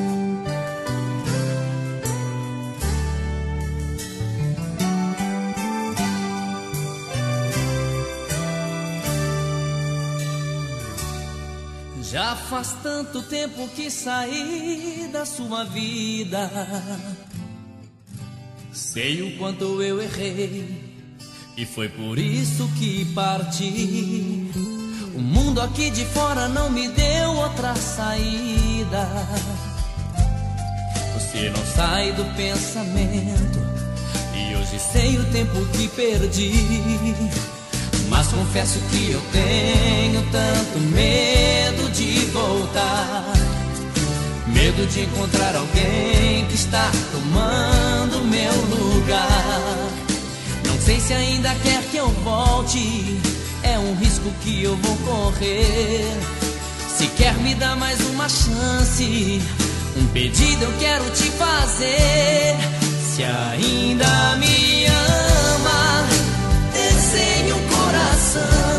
[12.11, 16.51] Já faz tanto tempo que saí da sua vida.
[18.73, 20.91] Sei o quanto eu errei,
[21.55, 24.51] e foi por isso que parti.
[25.15, 29.07] O mundo aqui de fora não me deu outra saída.
[31.13, 33.59] Você não sai do pensamento,
[34.35, 36.51] e hoje sei o tempo que perdi.
[38.11, 43.23] Mas confesso que eu tenho tanto medo de voltar.
[44.47, 49.89] Medo de encontrar alguém que está tomando meu lugar.
[50.67, 53.17] Não sei se ainda quer que eu volte.
[53.63, 56.05] É um risco que eu vou correr.
[56.89, 59.41] Se quer me dar mais uma chance,
[59.95, 62.57] um pedido eu quero te fazer.
[63.15, 64.70] Se ainda me
[68.31, 68.70] coração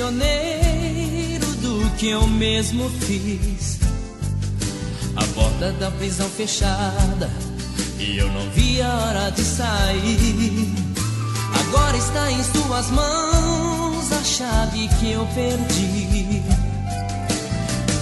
[0.00, 3.78] prisioneiro do que eu mesmo fiz.
[5.14, 7.30] A porta da prisão fechada
[7.98, 10.72] e eu não vi a hora de sair.
[11.52, 16.42] Agora está em suas mãos a chave que eu perdi.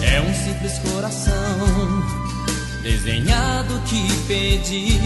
[0.01, 2.05] É um simples coração
[2.83, 5.01] desenhado que pedi.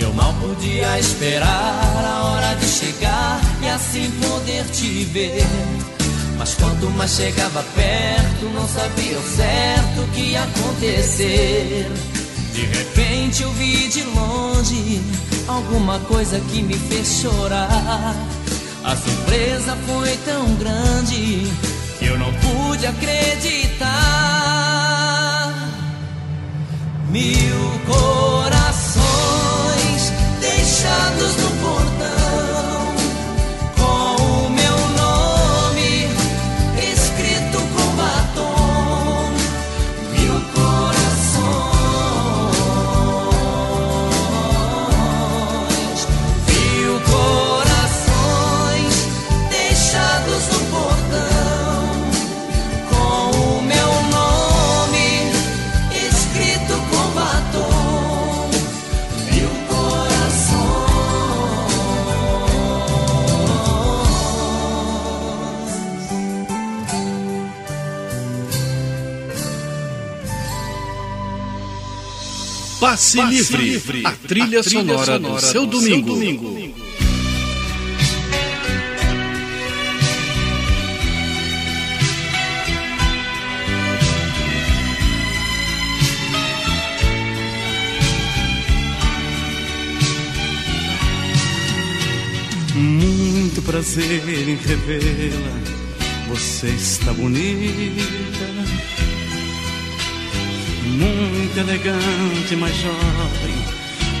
[0.00, 5.44] Eu mal podia esperar a hora de chegar e assim poder te ver.
[6.38, 11.86] Mas quanto mais chegava perto, não sabia o certo o que ia acontecer.
[12.54, 15.02] De repente eu vi de longe
[15.46, 18.16] alguma coisa que me fez chorar.
[18.82, 21.46] A surpresa foi tão grande
[21.98, 23.90] que eu não pude acreditar.
[27.10, 28.59] Mil corações
[30.80, 31.59] deixados no
[72.80, 76.08] Passe, Passe livre, livre, a trilha, a trilha sonora, sonora, do seu do domingo.
[76.08, 76.74] Seu domingo.
[92.74, 95.60] Muito prazer em revê-la,
[96.30, 98.40] você está bonita
[101.00, 103.64] muito elegante, mas jovem,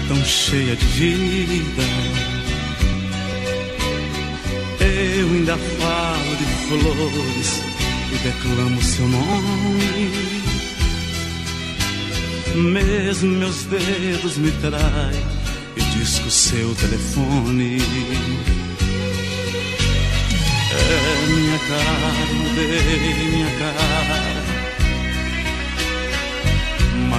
[0.08, 1.82] tão cheia de vida.
[4.80, 7.62] Eu ainda falo de flores
[8.12, 10.40] e declamo seu nome.
[12.54, 15.22] Mesmo meus dedos me traem
[15.76, 17.78] e disco seu telefone.
[20.72, 24.39] É minha cara, mudei minha cara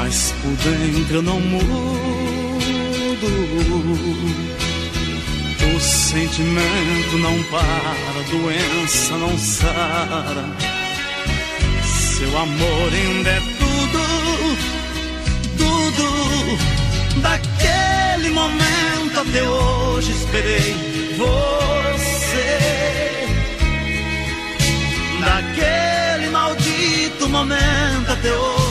[0.03, 1.61] mas por dentro eu não mudo.
[5.75, 10.45] O sentimento não para, a doença não sara.
[11.83, 14.01] Seu amor ainda é tudo,
[15.57, 17.21] tudo.
[17.21, 20.75] Daquele momento até hoje esperei
[21.15, 22.59] você.
[25.19, 28.70] Daquele maldito momento até hoje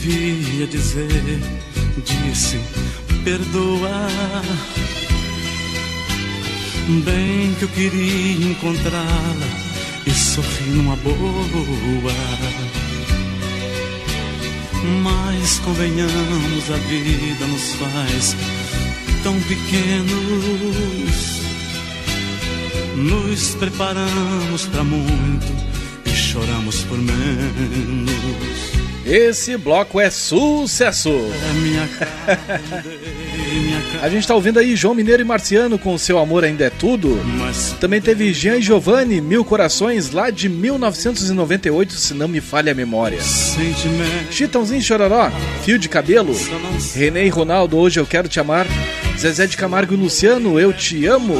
[0.00, 1.40] Devia dizer,
[2.04, 2.58] disse,
[3.24, 4.08] perdoa.
[7.04, 9.46] Bem que eu queria encontrá-la
[10.06, 12.12] e sorrir numa boa.
[15.02, 18.36] Mas convenhamos, a vida nos faz
[19.22, 21.34] tão pequenos.
[22.96, 25.52] Nos preparamos para muito
[26.04, 28.73] e choramos por menos.
[29.06, 31.10] Esse bloco é sucesso!
[34.00, 37.20] A gente tá ouvindo aí João Mineiro e Marciano com Seu Amor Ainda é Tudo.
[37.80, 42.74] Também teve Jean e Giovanni, Mil Corações, lá de 1998, se não me falha a
[42.74, 43.18] memória.
[44.30, 45.30] Chitãozinho Chororó,
[45.64, 46.34] Fio de Cabelo.
[46.94, 48.66] René e Ronaldo, Hoje Eu Quero Te Amar.
[49.18, 51.36] Zezé de Camargo e Luciano, Eu Te Amo.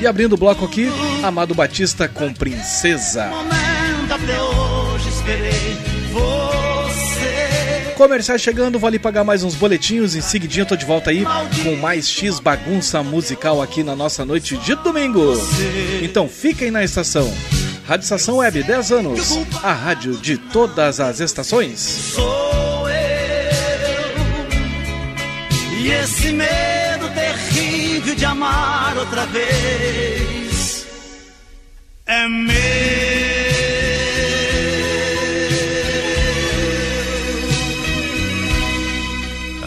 [0.00, 0.88] E abrindo o bloco aqui,
[1.22, 3.26] Amado Batista com Princesa.
[3.26, 4.51] Momento
[8.02, 10.16] Comerciais chegando, vale pagar mais uns boletinhos.
[10.16, 11.24] Em seguidinho, tô de volta aí
[11.62, 15.34] com mais X bagunça musical aqui na nossa noite de domingo.
[16.02, 17.32] Então fiquem na estação.
[17.86, 19.38] Rádio Estação Web, 10 anos.
[19.62, 21.78] A rádio de todas as estações.
[21.78, 22.96] Sou eu.
[25.78, 30.88] E esse medo terrível de amar outra vez
[32.04, 33.51] é meu.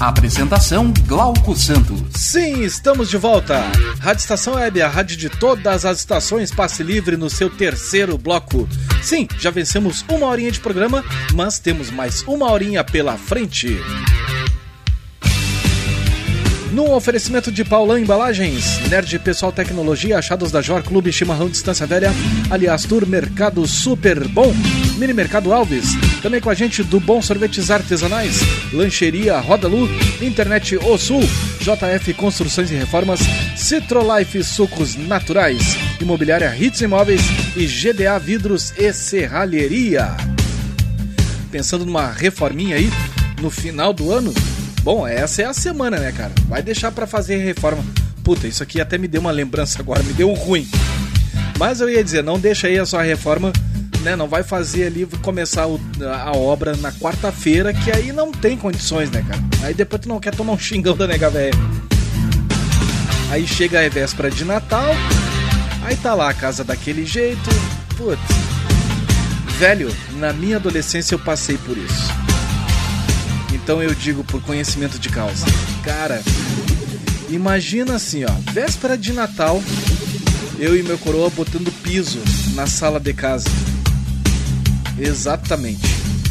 [0.00, 2.02] Apresentação Glauco Santos.
[2.16, 3.60] Sim, estamos de volta.
[4.00, 8.68] Rádio Estação Web, a rádio de todas as estações, passe livre no seu terceiro bloco.
[9.02, 13.78] Sim, já vencemos uma horinha de programa, mas temos mais uma horinha pela frente.
[16.74, 22.10] No oferecimento de Paulão Embalagens, Nerd Pessoal Tecnologia, Achados da Jor Clube, Chimarrão Distância Velha,
[22.50, 24.52] Aliás Tour, Mercado Super Bom,
[24.98, 28.40] Mini Mercado Alves, também com a gente do Bom Sorvetes Artesanais,
[28.72, 29.88] Lancheria Roda Lu,
[30.20, 31.20] Internet O Sul,
[31.60, 33.20] JF Construções e Reformas,
[33.54, 37.22] Citrolife Sucos Naturais, Imobiliária Hits Imóveis
[37.54, 40.08] e GDA Vidros e Serralheria.
[41.52, 42.90] Pensando numa reforminha aí
[43.40, 44.34] no final do ano?
[44.84, 46.30] Bom, essa é a semana, né, cara?
[46.46, 47.82] Vai deixar para fazer reforma.
[48.22, 50.68] Puta, isso aqui até me deu uma lembrança agora, me deu um ruim.
[51.58, 53.50] Mas eu ia dizer, não deixa aí a sua reforma,
[54.02, 54.14] né?
[54.14, 59.24] Não vai fazer ali, começar a obra na quarta-feira, que aí não tem condições, né,
[59.26, 59.40] cara?
[59.62, 61.54] Aí depois tu não quer tomar um xingão da nega velha.
[63.30, 64.90] Aí chega a véspera de Natal,
[65.82, 67.48] aí tá lá a casa daquele jeito.
[67.96, 68.20] Putz.
[69.58, 72.33] Velho, na minha adolescência eu passei por isso.
[73.64, 75.46] Então eu digo por conhecimento de causa.
[75.82, 76.22] Cara,
[77.30, 79.62] imagina assim, ó, véspera de Natal,
[80.58, 82.20] eu e meu coroa botando piso
[82.54, 83.48] na sala de casa.
[84.98, 85.80] Exatamente.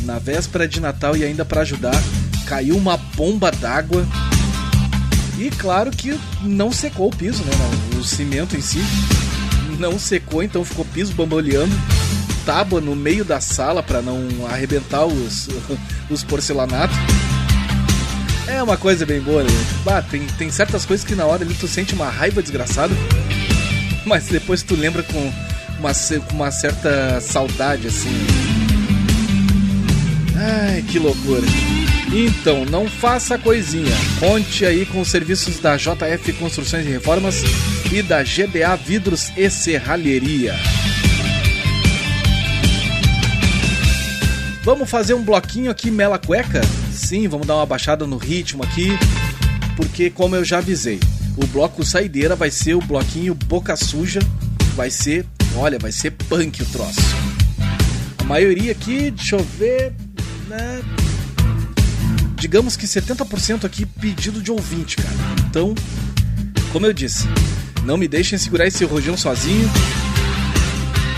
[0.01, 1.99] Na véspera de Natal e ainda pra ajudar,
[2.45, 4.05] caiu uma bomba d'água.
[5.39, 7.51] E claro que não secou o piso, né?
[7.99, 8.77] O cimento em si
[9.79, 11.73] não secou, então ficou piso bamboleando.
[12.45, 15.49] Tábua no meio da sala pra não arrebentar os,
[16.11, 16.95] os porcelanatos.
[18.47, 19.49] É uma coisa bem boa, né?
[19.83, 22.93] Bah, tem, tem certas coisas que na hora ali tu sente uma raiva desgraçada,
[24.05, 25.31] mas depois tu lembra com
[25.79, 25.91] uma,
[26.27, 28.09] com uma certa saudade, assim.
[30.35, 31.43] Ai, que loucura.
[32.13, 33.95] Então, não faça coisinha.
[34.19, 37.41] Conte aí com os serviços da JF Construções e Reformas
[37.91, 40.53] e da GDA Vidros e Serralheria.
[44.63, 46.61] Vamos fazer um bloquinho aqui, Mela Cueca?
[46.89, 48.97] Sim, vamos dar uma baixada no ritmo aqui,
[49.75, 51.01] porque como eu já avisei,
[51.35, 54.21] o bloco Saideira vai ser o bloquinho Boca Suja,
[54.73, 55.25] vai ser,
[55.57, 57.01] olha, vai ser punk o troço.
[58.17, 59.91] A maioria aqui, deixa eu ver,
[60.47, 60.81] né?
[62.39, 65.15] Digamos que 70% aqui pedido de ouvinte, cara.
[65.45, 65.75] Então,
[66.71, 67.27] como eu disse,
[67.83, 69.69] não me deixem segurar esse rojão sozinho.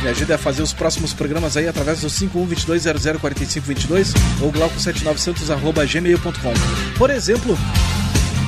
[0.05, 6.53] Me ajude a fazer os próximos programas aí através do 5122004522 ou glauco79santos.gmail.com.
[6.95, 7.57] Por exemplo,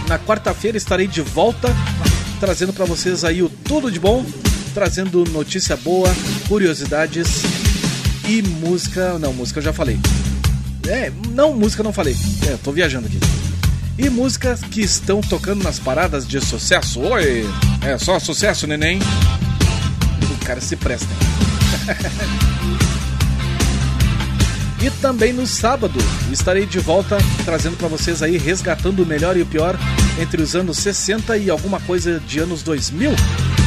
[0.08, 1.76] na quarta-feira estarei de volta
[2.40, 4.24] trazendo para vocês aí o tudo de bom,
[4.76, 6.16] trazendo notícia boa,
[6.48, 7.42] curiosidades
[8.30, 9.18] e música.
[9.18, 10.00] Não, música eu já falei.
[10.88, 12.16] É, não, música não falei.
[12.48, 13.20] É, tô viajando aqui.
[13.98, 17.02] E músicas que estão tocando nas paradas de sucesso.
[17.02, 17.50] Oi!
[17.82, 19.00] É só sucesso, neném.
[20.40, 21.10] O cara se presta.
[24.80, 25.98] E também no sábado
[26.32, 29.78] estarei de volta trazendo para vocês aí resgatando o melhor e o pior
[30.22, 33.12] entre os anos 60 e alguma coisa de anos 2000.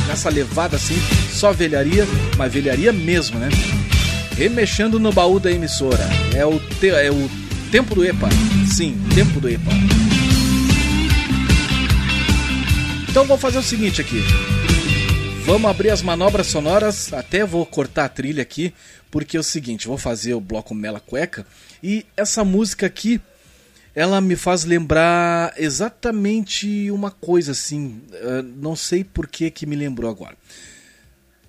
[0.06, 0.94] Nessa levada assim,
[1.32, 2.06] só velharia,
[2.36, 3.48] mas velharia mesmo, né?
[4.36, 6.08] Remexendo no baú da emissora.
[6.34, 7.30] É o, te, é o
[7.72, 8.28] tempo do EPA.
[8.72, 9.70] Sim, tempo do EPA.
[13.08, 14.22] Então vou fazer o seguinte aqui.
[15.50, 17.12] Vamos abrir as manobras sonoras.
[17.12, 18.72] Até vou cortar a trilha aqui,
[19.10, 21.44] porque é o seguinte, vou fazer o bloco Mela Cueca
[21.82, 23.20] e essa música aqui
[23.92, 28.00] ela me faz lembrar exatamente uma coisa assim.
[28.12, 30.36] Uh, não sei por que que me lembrou agora.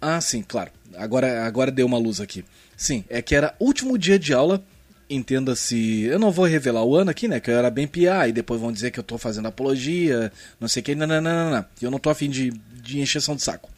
[0.01, 0.71] Ah, sim, claro.
[0.97, 2.43] Agora, agora deu uma luz aqui.
[2.75, 4.63] Sim, é que era último dia de aula.
[5.07, 6.05] Entenda-se.
[6.05, 7.39] Eu não vou revelar o ano aqui, né?
[7.39, 10.67] Que eu era bem piá, e depois vão dizer que eu tô fazendo apologia, não
[10.67, 10.95] sei o que.
[10.95, 11.65] Não, não.
[11.79, 13.69] Eu não tô afim de, de encheção de saco.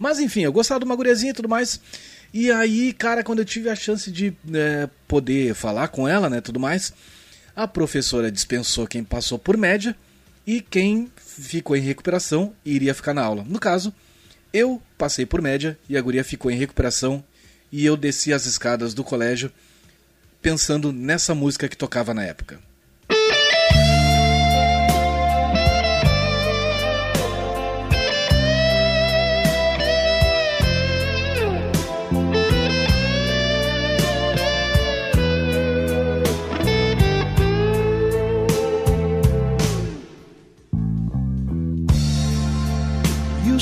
[0.00, 1.78] Mas enfim, eu gostava de uma guriazinha e tudo mais.
[2.32, 6.40] E aí, cara, quando eu tive a chance de é, poder falar com ela, né,
[6.40, 6.90] tudo mais,
[7.54, 9.94] a professora dispensou quem passou por média
[10.46, 13.44] e quem ficou em recuperação iria ficar na aula.
[13.46, 13.92] No caso,
[14.54, 17.22] eu passei por média e a guria ficou em recuperação
[17.70, 19.52] e eu desci as escadas do colégio
[20.40, 22.58] pensando nessa música que tocava na época.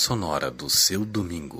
[0.00, 1.59] sonora do seu domingo.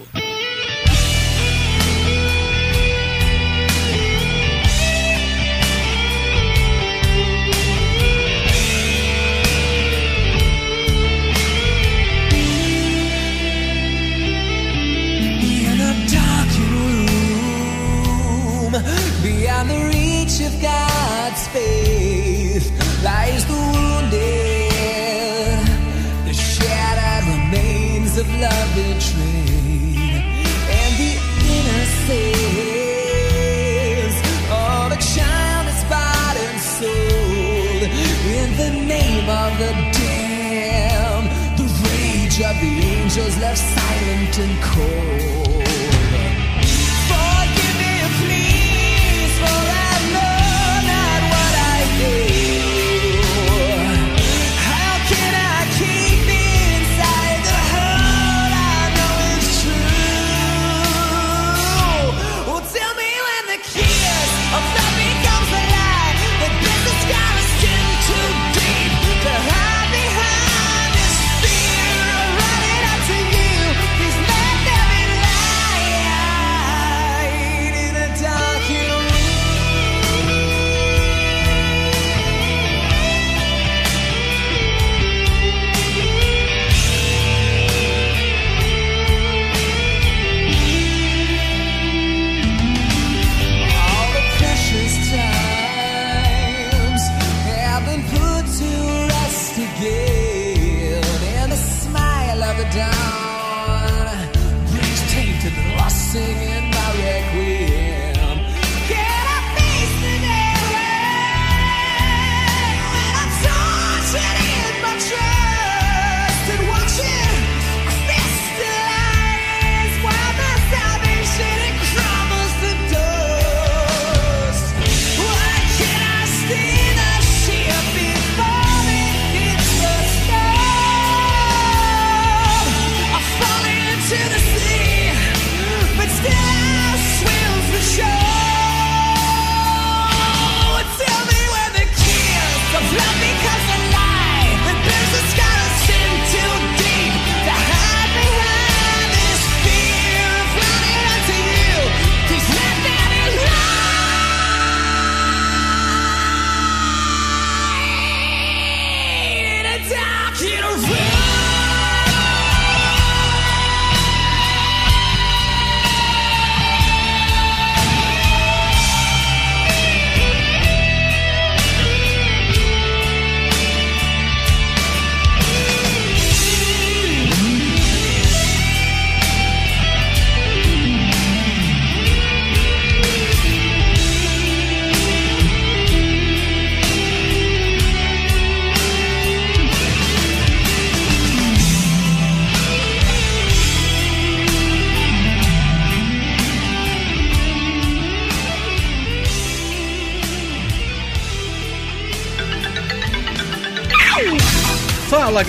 [44.39, 45.10] and cold.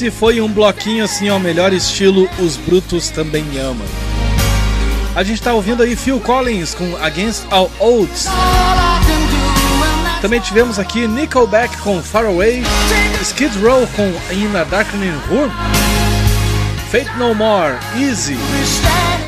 [0.00, 3.86] Esse foi um bloquinho assim ao melhor estilo Os Brutos Também Amam.
[5.14, 8.24] A gente tá ouvindo aí Phil Collins com Against All Odds.
[10.22, 12.62] Também tivemos aqui Nickelback com Far Away,
[13.20, 15.50] Skid Row com In a Darkening Room,
[16.90, 18.38] Fate No More, Easy.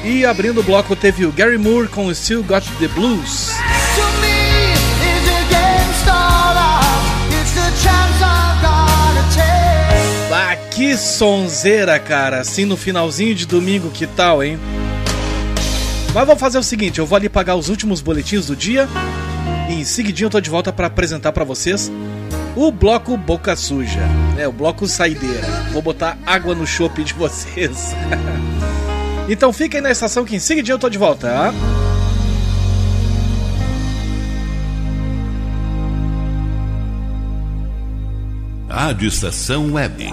[0.02, 3.51] E abrindo o bloco teve o Gary Moore com Still Got the Blues.
[10.92, 12.40] Que sonzeira, cara.
[12.40, 14.58] Assim no finalzinho de domingo, que tal, hein?
[16.12, 18.86] Mas vou fazer o seguinte, eu vou ali pagar os últimos boletins do dia
[19.70, 21.90] e em seguidinho eu tô de volta para apresentar para vocês
[22.54, 24.06] o bloco Boca Suja,
[24.36, 24.46] né?
[24.46, 25.48] O bloco Saideira.
[25.72, 27.94] Vou botar água no chopp de vocês.
[29.30, 31.54] então fiquem na estação que em seguidinho eu tô de volta, tá?
[38.68, 40.12] Rádio Estação Web.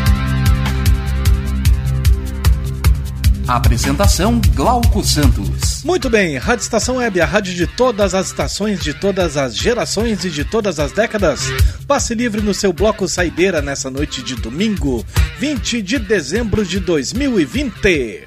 [3.55, 5.83] Apresentação Glauco Santos.
[5.83, 10.23] Muito bem, Rádio Estação Web, a rádio de todas as estações, de todas as gerações
[10.23, 11.41] e de todas as décadas.
[11.85, 15.05] Passe livre no seu bloco Saideira nessa noite de domingo,
[15.37, 18.25] 20 de dezembro de 2020.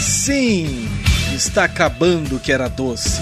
[0.00, 0.88] Sim,
[1.34, 3.20] está acabando o que era doce.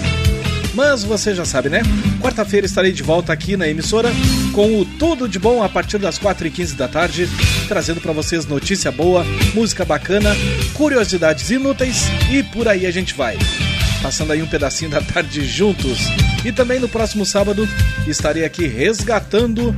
[0.73, 1.81] Mas você já sabe, né?
[2.19, 4.09] Quarta-feira estarei de volta aqui na emissora
[4.53, 7.29] com o Tudo de Bom a partir das 4h15 da tarde,
[7.67, 9.23] trazendo para vocês notícia boa,
[9.53, 10.31] música bacana,
[10.73, 13.37] curiosidades inúteis e por aí a gente vai.
[14.01, 15.99] Passando aí um pedacinho da tarde juntos.
[16.43, 17.67] E também no próximo sábado
[18.07, 19.73] estarei aqui resgatando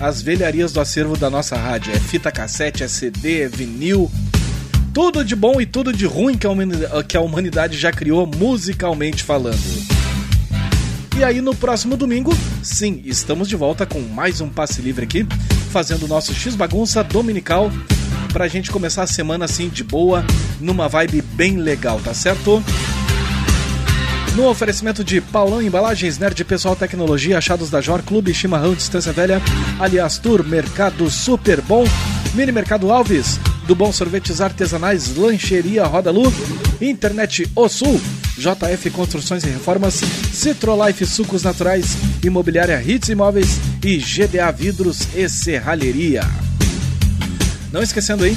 [0.00, 1.92] as velharias do acervo da nossa rádio.
[1.94, 4.10] É fita cassete, é CD, é vinil.
[4.92, 8.26] Tudo de bom e tudo de ruim que a humanidade, que a humanidade já criou
[8.26, 9.99] musicalmente falando.
[11.16, 12.32] E aí no próximo domingo,
[12.62, 15.26] sim, estamos de volta com mais um passe livre aqui,
[15.70, 17.70] fazendo o nosso X bagunça dominical
[18.32, 20.24] pra gente começar a semana assim de boa,
[20.60, 22.62] numa vibe bem legal, tá certo?
[24.36, 29.42] No oferecimento de Paulão Embalagens, Nerd Pessoal Tecnologia, Achados da Jor, Clube Chimarrão Distância Velha,
[29.78, 31.84] Aliás Tour, Mercado Super Bom,
[32.32, 36.32] Mini Mercado Alves, do Bom Sorvetes Artesanais, Lancheria Roda Lu,
[36.80, 38.00] Internet O Sul,
[38.40, 40.00] JF Construções e Reformas,
[40.32, 46.22] Citrolife Sucos Naturais, Imobiliária Hits Imóveis e GDA Vidros e Serralheria.
[47.70, 48.34] Não esquecendo aí,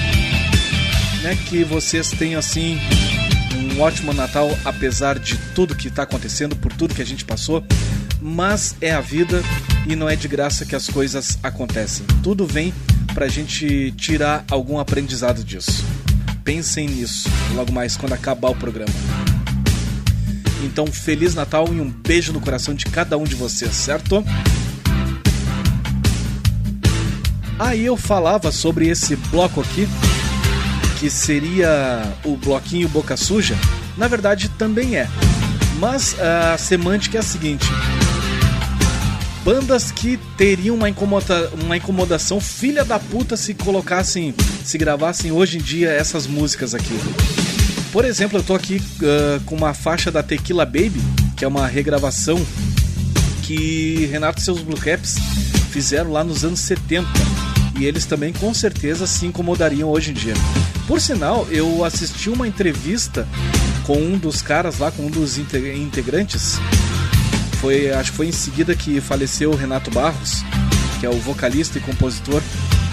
[1.22, 1.38] né?
[1.48, 2.78] Que vocês tenham assim
[3.56, 7.64] um ótimo Natal, apesar de tudo que está acontecendo, por tudo que a gente passou.
[8.20, 9.42] Mas é a vida
[9.86, 12.04] e não é de graça que as coisas acontecem.
[12.22, 12.74] Tudo vem
[13.14, 15.84] pra gente tirar algum aprendizado disso.
[16.44, 18.92] Pensem nisso logo mais quando acabar o programa.
[20.62, 24.24] Então, Feliz Natal e um beijo no coração de cada um de vocês, certo?
[27.58, 29.86] Aí eu falava sobre esse bloco aqui,
[30.98, 33.56] que seria o bloquinho Boca Suja.
[33.96, 35.08] Na verdade, também é.
[35.78, 37.66] Mas a semântica é a seguinte:
[39.44, 44.34] bandas que teriam uma, incomoda, uma incomodação filha da puta se colocassem,
[44.64, 46.98] se gravassem hoje em dia essas músicas aqui.
[47.92, 51.00] Por exemplo, eu tô aqui uh, com uma faixa da Tequila Baby,
[51.36, 52.40] que é uma regravação
[53.42, 55.16] que Renato e seus Blue Caps
[55.72, 57.08] fizeram lá nos anos 70.
[57.78, 60.34] E eles também com certeza se incomodariam hoje em dia.
[60.86, 63.26] Por sinal, eu assisti uma entrevista
[63.86, 66.58] com um dos caras lá, com um dos integrantes.
[67.60, 70.42] Foi, acho que foi em seguida que faleceu o Renato Barros,
[70.98, 72.42] que é o vocalista e compositor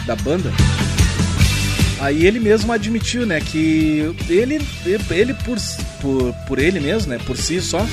[0.06, 0.52] da banda.
[1.99, 5.57] Aí ele mesmo admitiu, né, que ele, ele por,
[6.02, 7.85] por, por ele mesmo, né, por si só,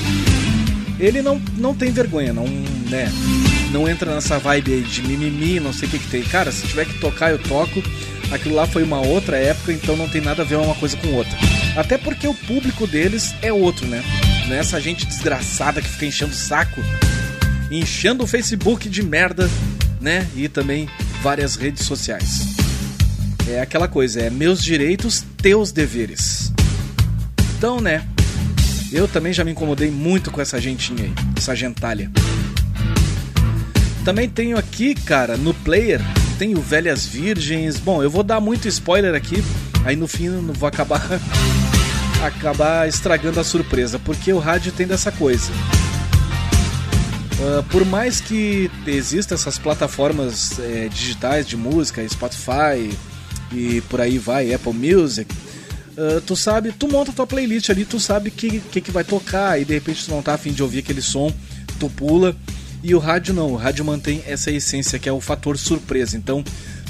[0.99, 3.11] ele não, não tem vergonha, não, né,
[3.71, 6.23] não entra nessa vibe aí de mimimi, não sei o que que tem.
[6.23, 7.81] Cara, se tiver que tocar, eu toco.
[8.31, 11.13] Aquilo lá foi uma outra época, então não tem nada a ver uma coisa com
[11.13, 11.37] outra.
[11.75, 14.03] Até porque o público deles é outro, né?
[14.47, 16.81] Não é essa gente desgraçada que fica enchendo o saco,
[17.71, 19.49] enchendo o Facebook de merda,
[19.99, 20.27] né?
[20.35, 20.87] E também
[21.23, 22.55] várias redes sociais.
[23.47, 26.51] É aquela coisa, é meus direitos, teus deveres.
[27.57, 28.07] Então, né?
[28.91, 32.11] Eu também já me incomodei muito com essa gentinha aí, essa gentalha.
[34.03, 35.99] Também tenho aqui, cara, no player,
[36.37, 37.79] tenho Velhas Virgens.
[37.79, 39.43] Bom, eu vou dar muito spoiler aqui,
[39.83, 41.01] aí no fim não vou acabar
[42.27, 45.51] acabar estragando a surpresa, porque o rádio tem dessa coisa.
[47.39, 52.89] Uh, por mais que existam essas plataformas é, digitais de música, Spotify,
[53.51, 55.33] e por aí vai, Apple Music.
[55.97, 59.59] Uh, tu sabe, tu monta tua playlist ali, tu sabe que, que que vai tocar
[59.59, 61.31] e de repente tu não tá afim de ouvir aquele som,
[61.79, 62.35] tu pula.
[62.83, 66.15] E o rádio não, o rádio mantém essa essência que é o fator surpresa.
[66.15, 66.43] Então,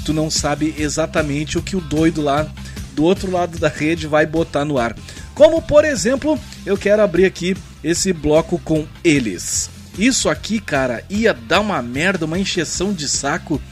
[0.04, 2.46] tu não sabe exatamente o que o doido lá
[2.94, 4.94] do outro lado da rede vai botar no ar.
[5.36, 9.70] Como por exemplo, eu quero abrir aqui esse bloco com eles.
[9.96, 13.62] Isso aqui, cara, ia dar uma merda, uma encheção de saco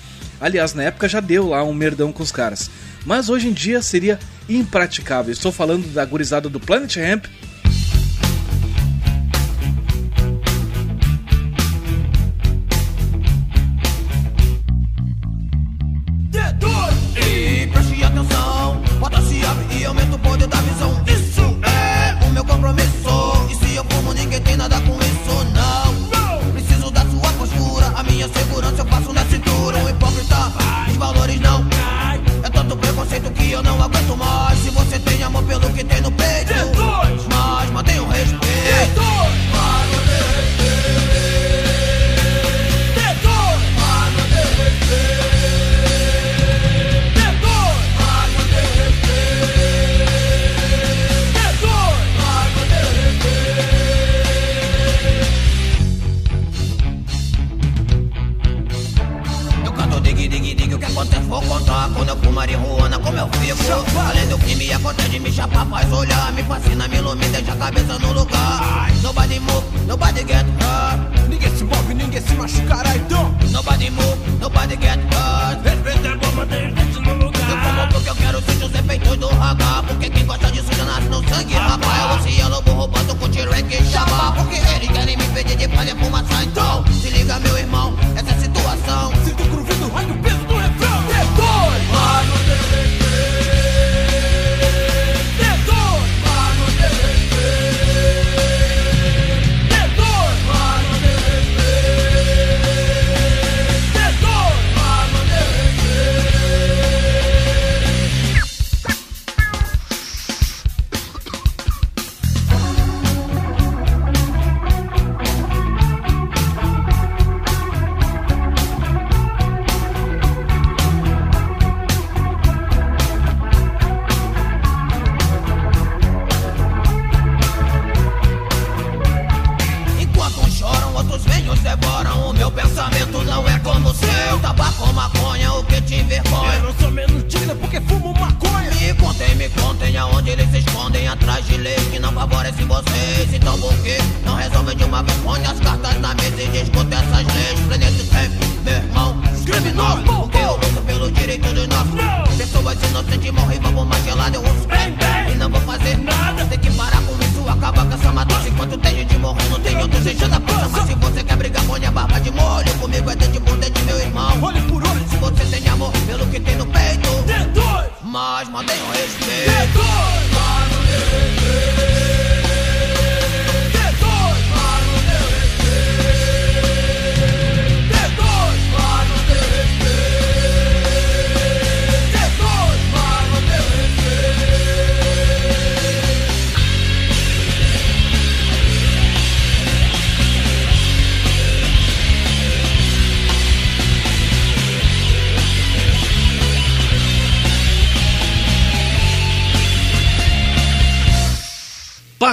[0.40, 2.70] Aliás, na época já deu lá um merdão com os caras.
[3.06, 5.32] Mas hoje em dia seria impraticável.
[5.32, 7.24] Estou falando da gurizada do Planet Ramp.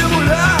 [0.00, 0.59] de mulher.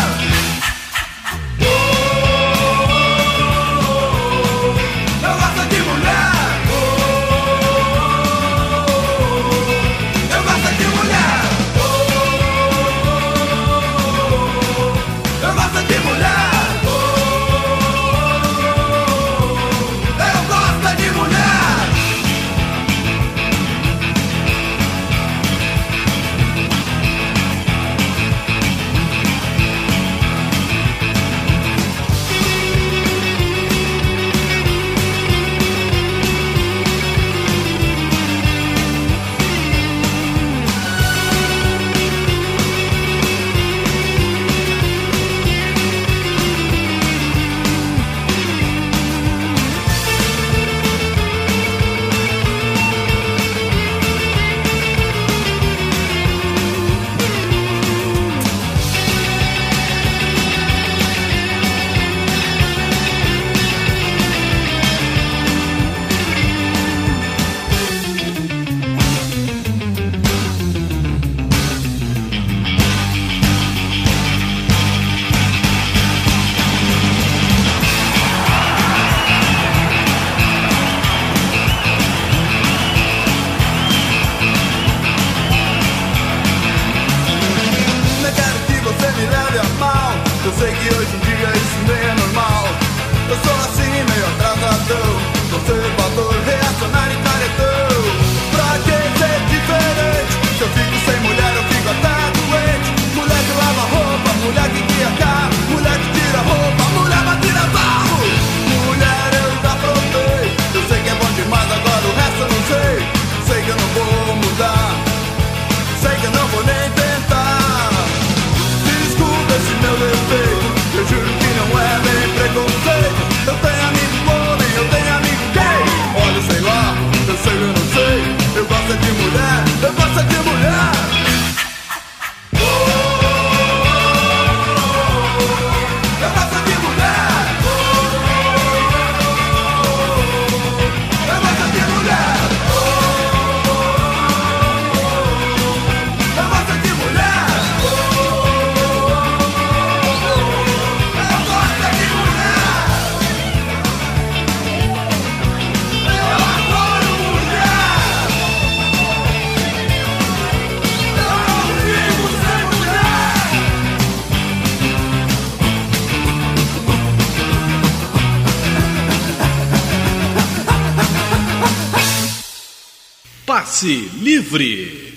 [173.50, 175.16] Passe Livre.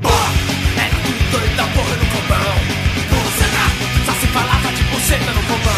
[0.00, 2.54] Pô, é era tudo doido da porra no copão.
[3.10, 5.77] Buceta, tá, só se falava de buceta no copão.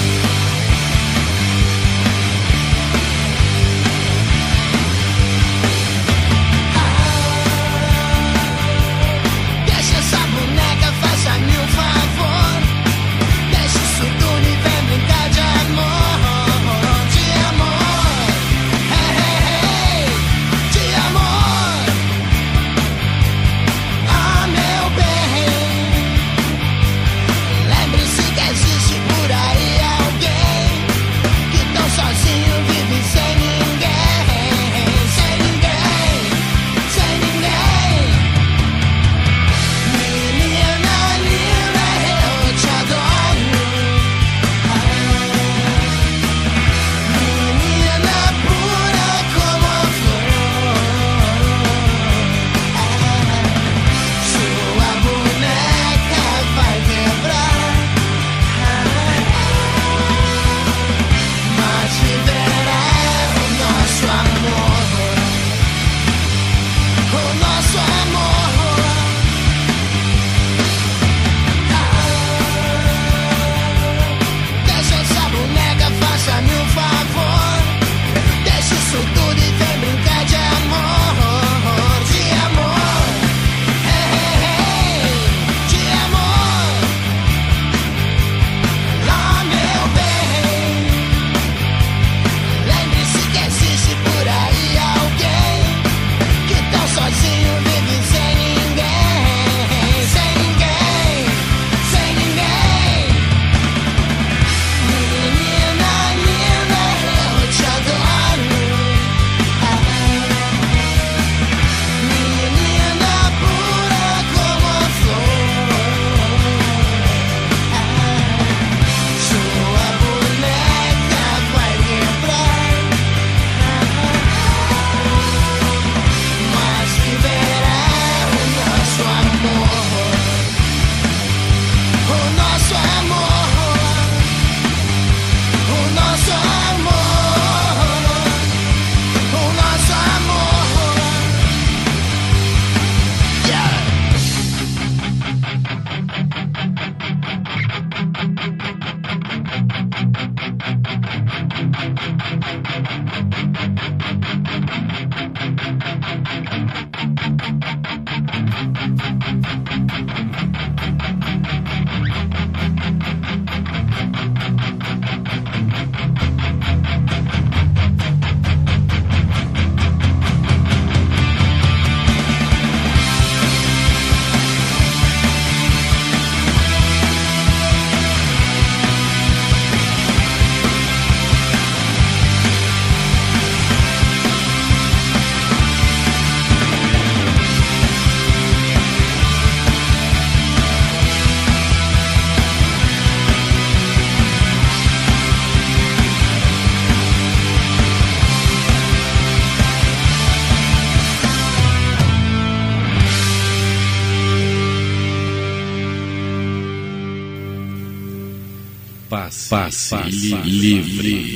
[209.71, 211.01] Passe, passe, livre.
[211.01, 211.30] livre.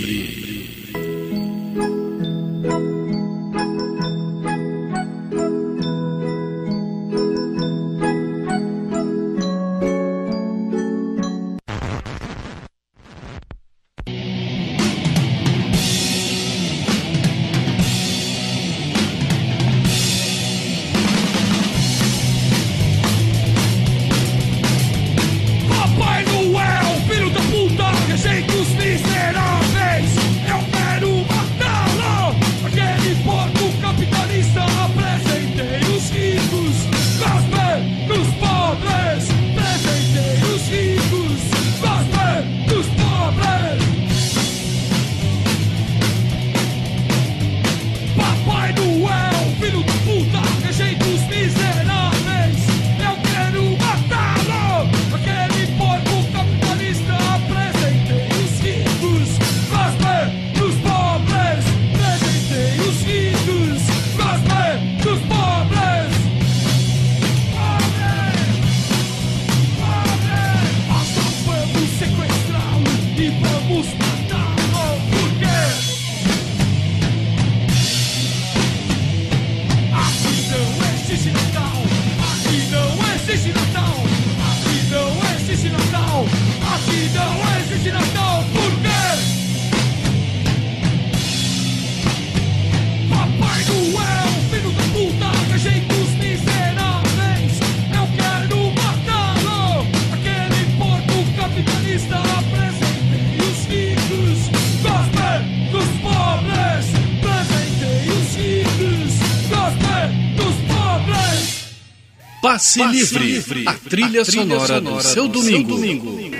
[112.65, 115.69] Passe, Passe livre, livre, a trilha, a trilha sonora, sonora, do seu do domingo.
[115.69, 116.35] Seu domingo.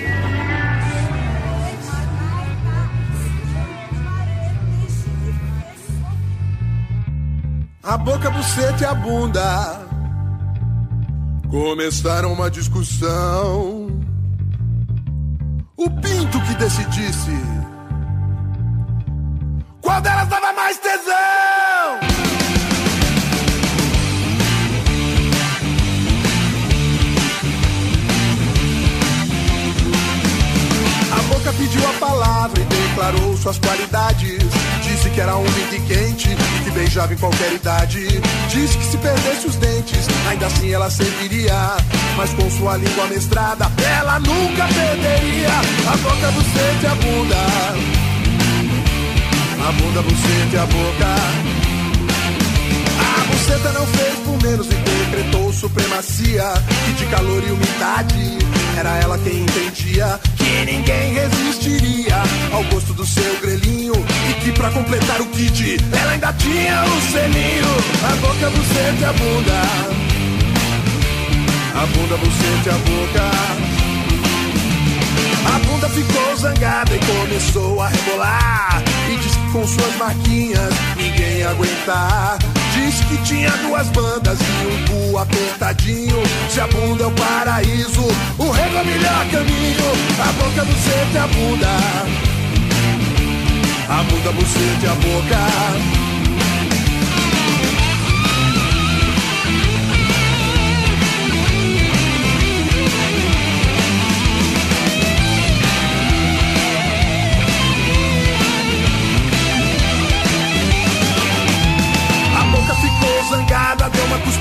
[7.84, 9.88] A boca, buceta e a bunda
[11.52, 13.86] começaram uma discussão.
[15.78, 17.38] O pinto que decidisse
[19.80, 21.25] qual delas dava mais tesão.
[31.76, 34.44] Pediu a palavra e declarou suas qualidades.
[34.82, 36.30] Disse que era única e quente
[36.64, 38.22] que beijava em qualquer idade.
[38.50, 41.54] Disse que se perdesse os dentes, ainda assim ela serviria.
[42.16, 45.50] Mas com sua língua mestrada, ela nunca perderia.
[45.92, 47.36] A boca, buceta e a bunda.
[49.68, 51.55] A bunda, buceta e a boca.
[53.46, 56.52] Buceta não fez por menos e decretou supremacia.
[56.90, 58.40] E de calor e umidade,
[58.76, 63.94] era ela quem entendia que ninguém resistiria ao gosto do seu grelhinho.
[64.32, 67.70] E que pra completar o kit, ela ainda tinha o selinho.
[68.04, 69.62] A boca, a buceta e a bunda.
[71.76, 73.85] A bunda, a buceta e a boca.
[75.46, 78.84] A bunda ficou zangada e começou a rebolar.
[79.10, 82.38] E disse que com suas marquinhas ninguém ia aguentar.
[82.74, 86.22] Disse que tinha duas bandas e um cu apertadinho.
[86.50, 88.06] Se a bunda é o paraíso,
[88.38, 89.86] o rego é o melhor caminho.
[90.20, 91.68] A boca, buceta e a bunda.
[93.88, 96.15] A bunda, buceta e a boca.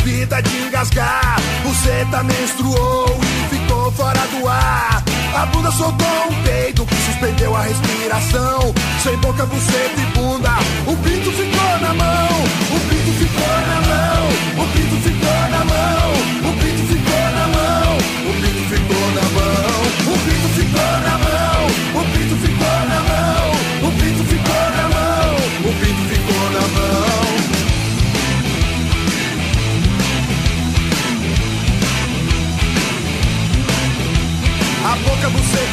[0.05, 1.36] Cuspida de engasgar.
[1.64, 5.02] O Zeta menstruou e ficou fora do ar.
[5.35, 8.74] A bunda soltou um peido que suspendeu a respiração.
[9.02, 10.51] Sem boca, buceta e bunda,
[10.86, 12.44] o pinto ficou na mão.
[12.70, 14.64] O pinto ficou na mão.
[14.64, 16.64] O pinto ficou na mão.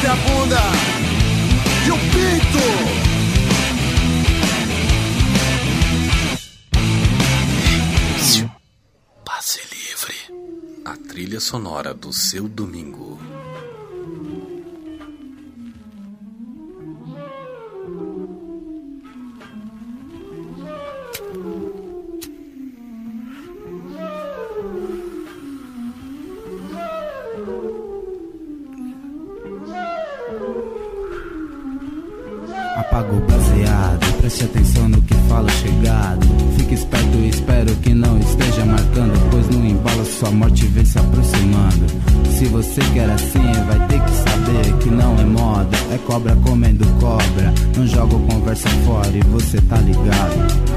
[0.02, 0.60] Boca, a buceta e a bunda
[1.86, 2.62] e o pinto.
[9.24, 10.14] Passe livre.
[10.84, 13.11] A trilha sonora do seu domingo.
[35.42, 36.26] Fala chegado.
[36.56, 41.86] Fique esperto espero que não esteja marcando, pois no embalo sua morte vem se aproximando.
[42.30, 46.86] Se você quer assim, vai ter que saber que não é moda, é cobra comendo
[47.00, 47.52] cobra.
[47.76, 50.72] Não jogo conversa fora e você tá ligado.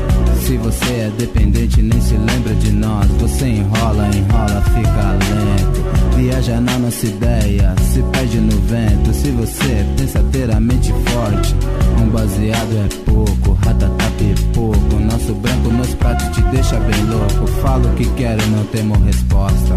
[0.45, 3.07] Se você é dependente, nem se lembra de nós.
[3.19, 6.04] Você enrola, enrola, fica lento.
[6.15, 9.13] Viaja na nossa ideia, se perde no vento.
[9.13, 11.55] Se você pensa ter a mente forte,
[12.01, 14.05] um baseado é pouco, ratatá
[14.53, 14.99] pouco.
[14.99, 17.47] Nosso branco nos pratos te deixa bem louco.
[17.61, 19.75] Falo o que quero, não temo resposta.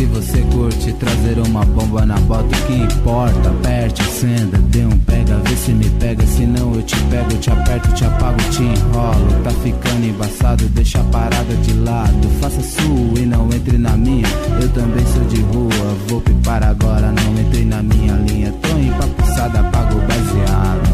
[0.00, 3.50] Se você curte trazer uma bomba na bota, o que importa?
[3.50, 6.26] Aperte, acenda, dê um pega, vê se me pega.
[6.26, 9.42] Se não eu te pego, te aperto, te apago, te enrolo.
[9.44, 12.30] Tá ficando embaçado, deixa a parada de lado.
[12.40, 14.26] Faça sua e não entre na minha.
[14.62, 18.54] Eu também sou de rua, vou pipar agora, não entrei na minha linha.
[18.62, 20.90] Tô empapuçada, apago o baseado.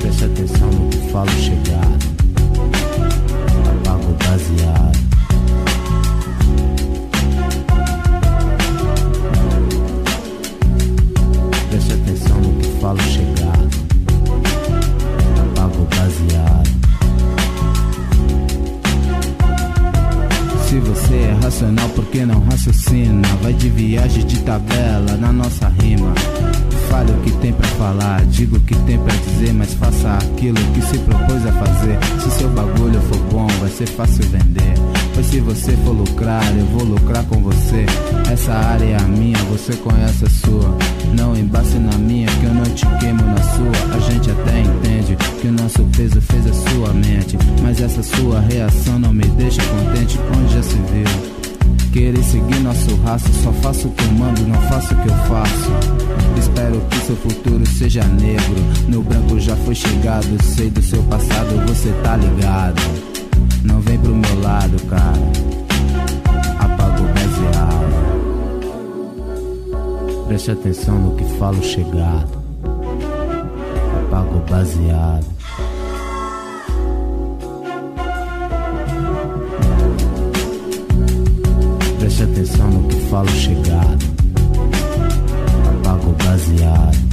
[0.00, 2.06] Preste atenção no que falo chegado.
[3.82, 4.87] Apago baseado.
[21.68, 23.28] Racional, por que não raciocina?
[23.42, 26.12] Vai de viagem de tabela na nossa rima.
[26.88, 30.56] Fale o que tem pra falar, diga o que tem pra dizer, mas faça aquilo
[30.72, 31.98] que se propôs a fazer.
[32.22, 34.74] Se seu bagulho for bom, vai ser fácil vender.
[35.14, 37.84] Pois se você for lucrar, eu vou lucrar com você.
[38.32, 40.78] Essa área é a minha, você conhece a sua.
[41.14, 43.96] Não embace na minha, que eu não te queimo na sua.
[43.96, 47.36] A gente até entende que o nosso peso fez a sua mente.
[47.62, 51.37] Mas essa sua reação não me deixa contente, onde já se viu.
[51.98, 55.14] Querer seguir nosso rastro, só faço o que eu mando, não faço o que eu
[55.26, 55.72] faço.
[56.38, 58.54] Espero que seu futuro seja negro.
[58.86, 62.80] No branco já foi chegado, sei do seu passado, você tá ligado.
[63.64, 65.18] Não vem pro meu lado, cara.
[66.60, 67.88] Apaga o baseado.
[70.28, 72.38] Preste atenção no que falo chegado.
[74.06, 75.37] Apaga o baseado.
[82.18, 84.04] Preste atenção no que falo chegado.
[85.70, 87.07] Apaga o baseado.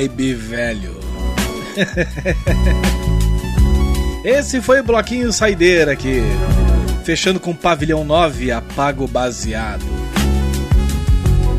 [0.00, 0.96] Vibe, velho.
[4.24, 6.22] Esse foi o bloquinho saideira aqui.
[7.04, 9.84] Fechando com pavilhão 9, apago baseado.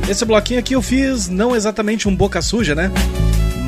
[0.09, 2.91] Esse bloquinho aqui eu fiz não exatamente um boca suja, né?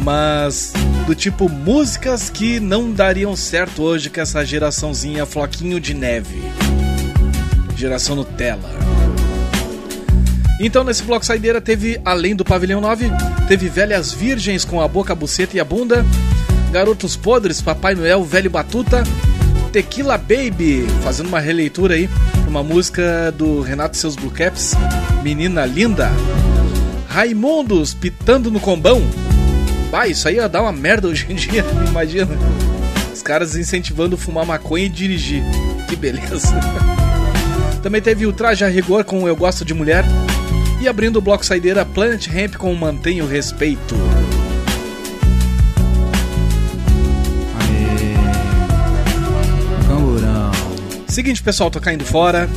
[0.03, 0.73] Mas
[1.05, 6.41] do tipo músicas que não dariam certo hoje com essa geraçãozinha floquinho de neve.
[7.75, 8.82] Geração Nutella.
[10.63, 13.11] Então, nesse bloco saideira, teve, além do Pavilhão 9,
[13.49, 16.05] teve Velhas Virgens com a boca, a buceta e a bunda,
[16.71, 19.03] Garotos Podres, Papai Noel, Velho Batuta,
[19.73, 22.09] Tequila Baby, fazendo uma releitura aí,
[22.47, 24.73] uma música do Renato e seus Blue Caps,
[25.21, 26.09] Menina Linda,
[27.09, 29.01] Raimundos, Pitando no Combão.
[29.91, 32.37] Bah, isso aí ia dar uma merda hoje em dia, imagina.
[33.13, 35.43] Os caras incentivando fumar maconha e dirigir.
[35.89, 36.57] Que beleza.
[37.83, 40.05] Também teve o Traje a Rigor com Eu Gosto de Mulher.
[40.83, 43.95] E abrindo o bloco saideira, Planet Ramp com Mantenha o Respeito.
[51.07, 52.49] Seguinte, pessoal, tô caindo fora.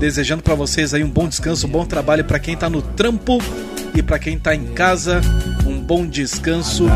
[0.00, 3.36] Desejando para vocês aí um bom descanso, um bom trabalho para quem tá no trampo
[3.94, 5.20] e para quem tá em casa,
[5.66, 6.86] um bom descanso.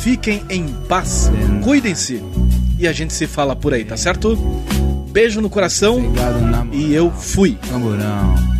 [0.00, 1.32] Fiquem em paz.
[1.64, 2.22] Cuidem-se.
[2.78, 4.36] E a gente se fala por aí, tá certo?
[5.10, 6.12] Beijo no coração
[6.74, 7.56] e eu fui.
[7.70, 8.55] Camburão.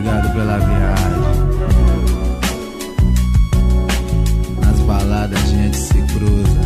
[0.00, 1.20] Obrigado pela viagem.
[4.58, 6.60] Nas baladas a gente se cruza.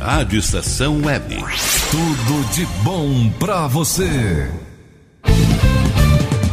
[0.00, 1.36] Rádio Estação Web.
[1.92, 4.50] Tudo de bom pra você.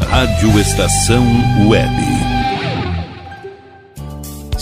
[0.07, 1.25] Rádio Estação
[1.67, 2.26] Web.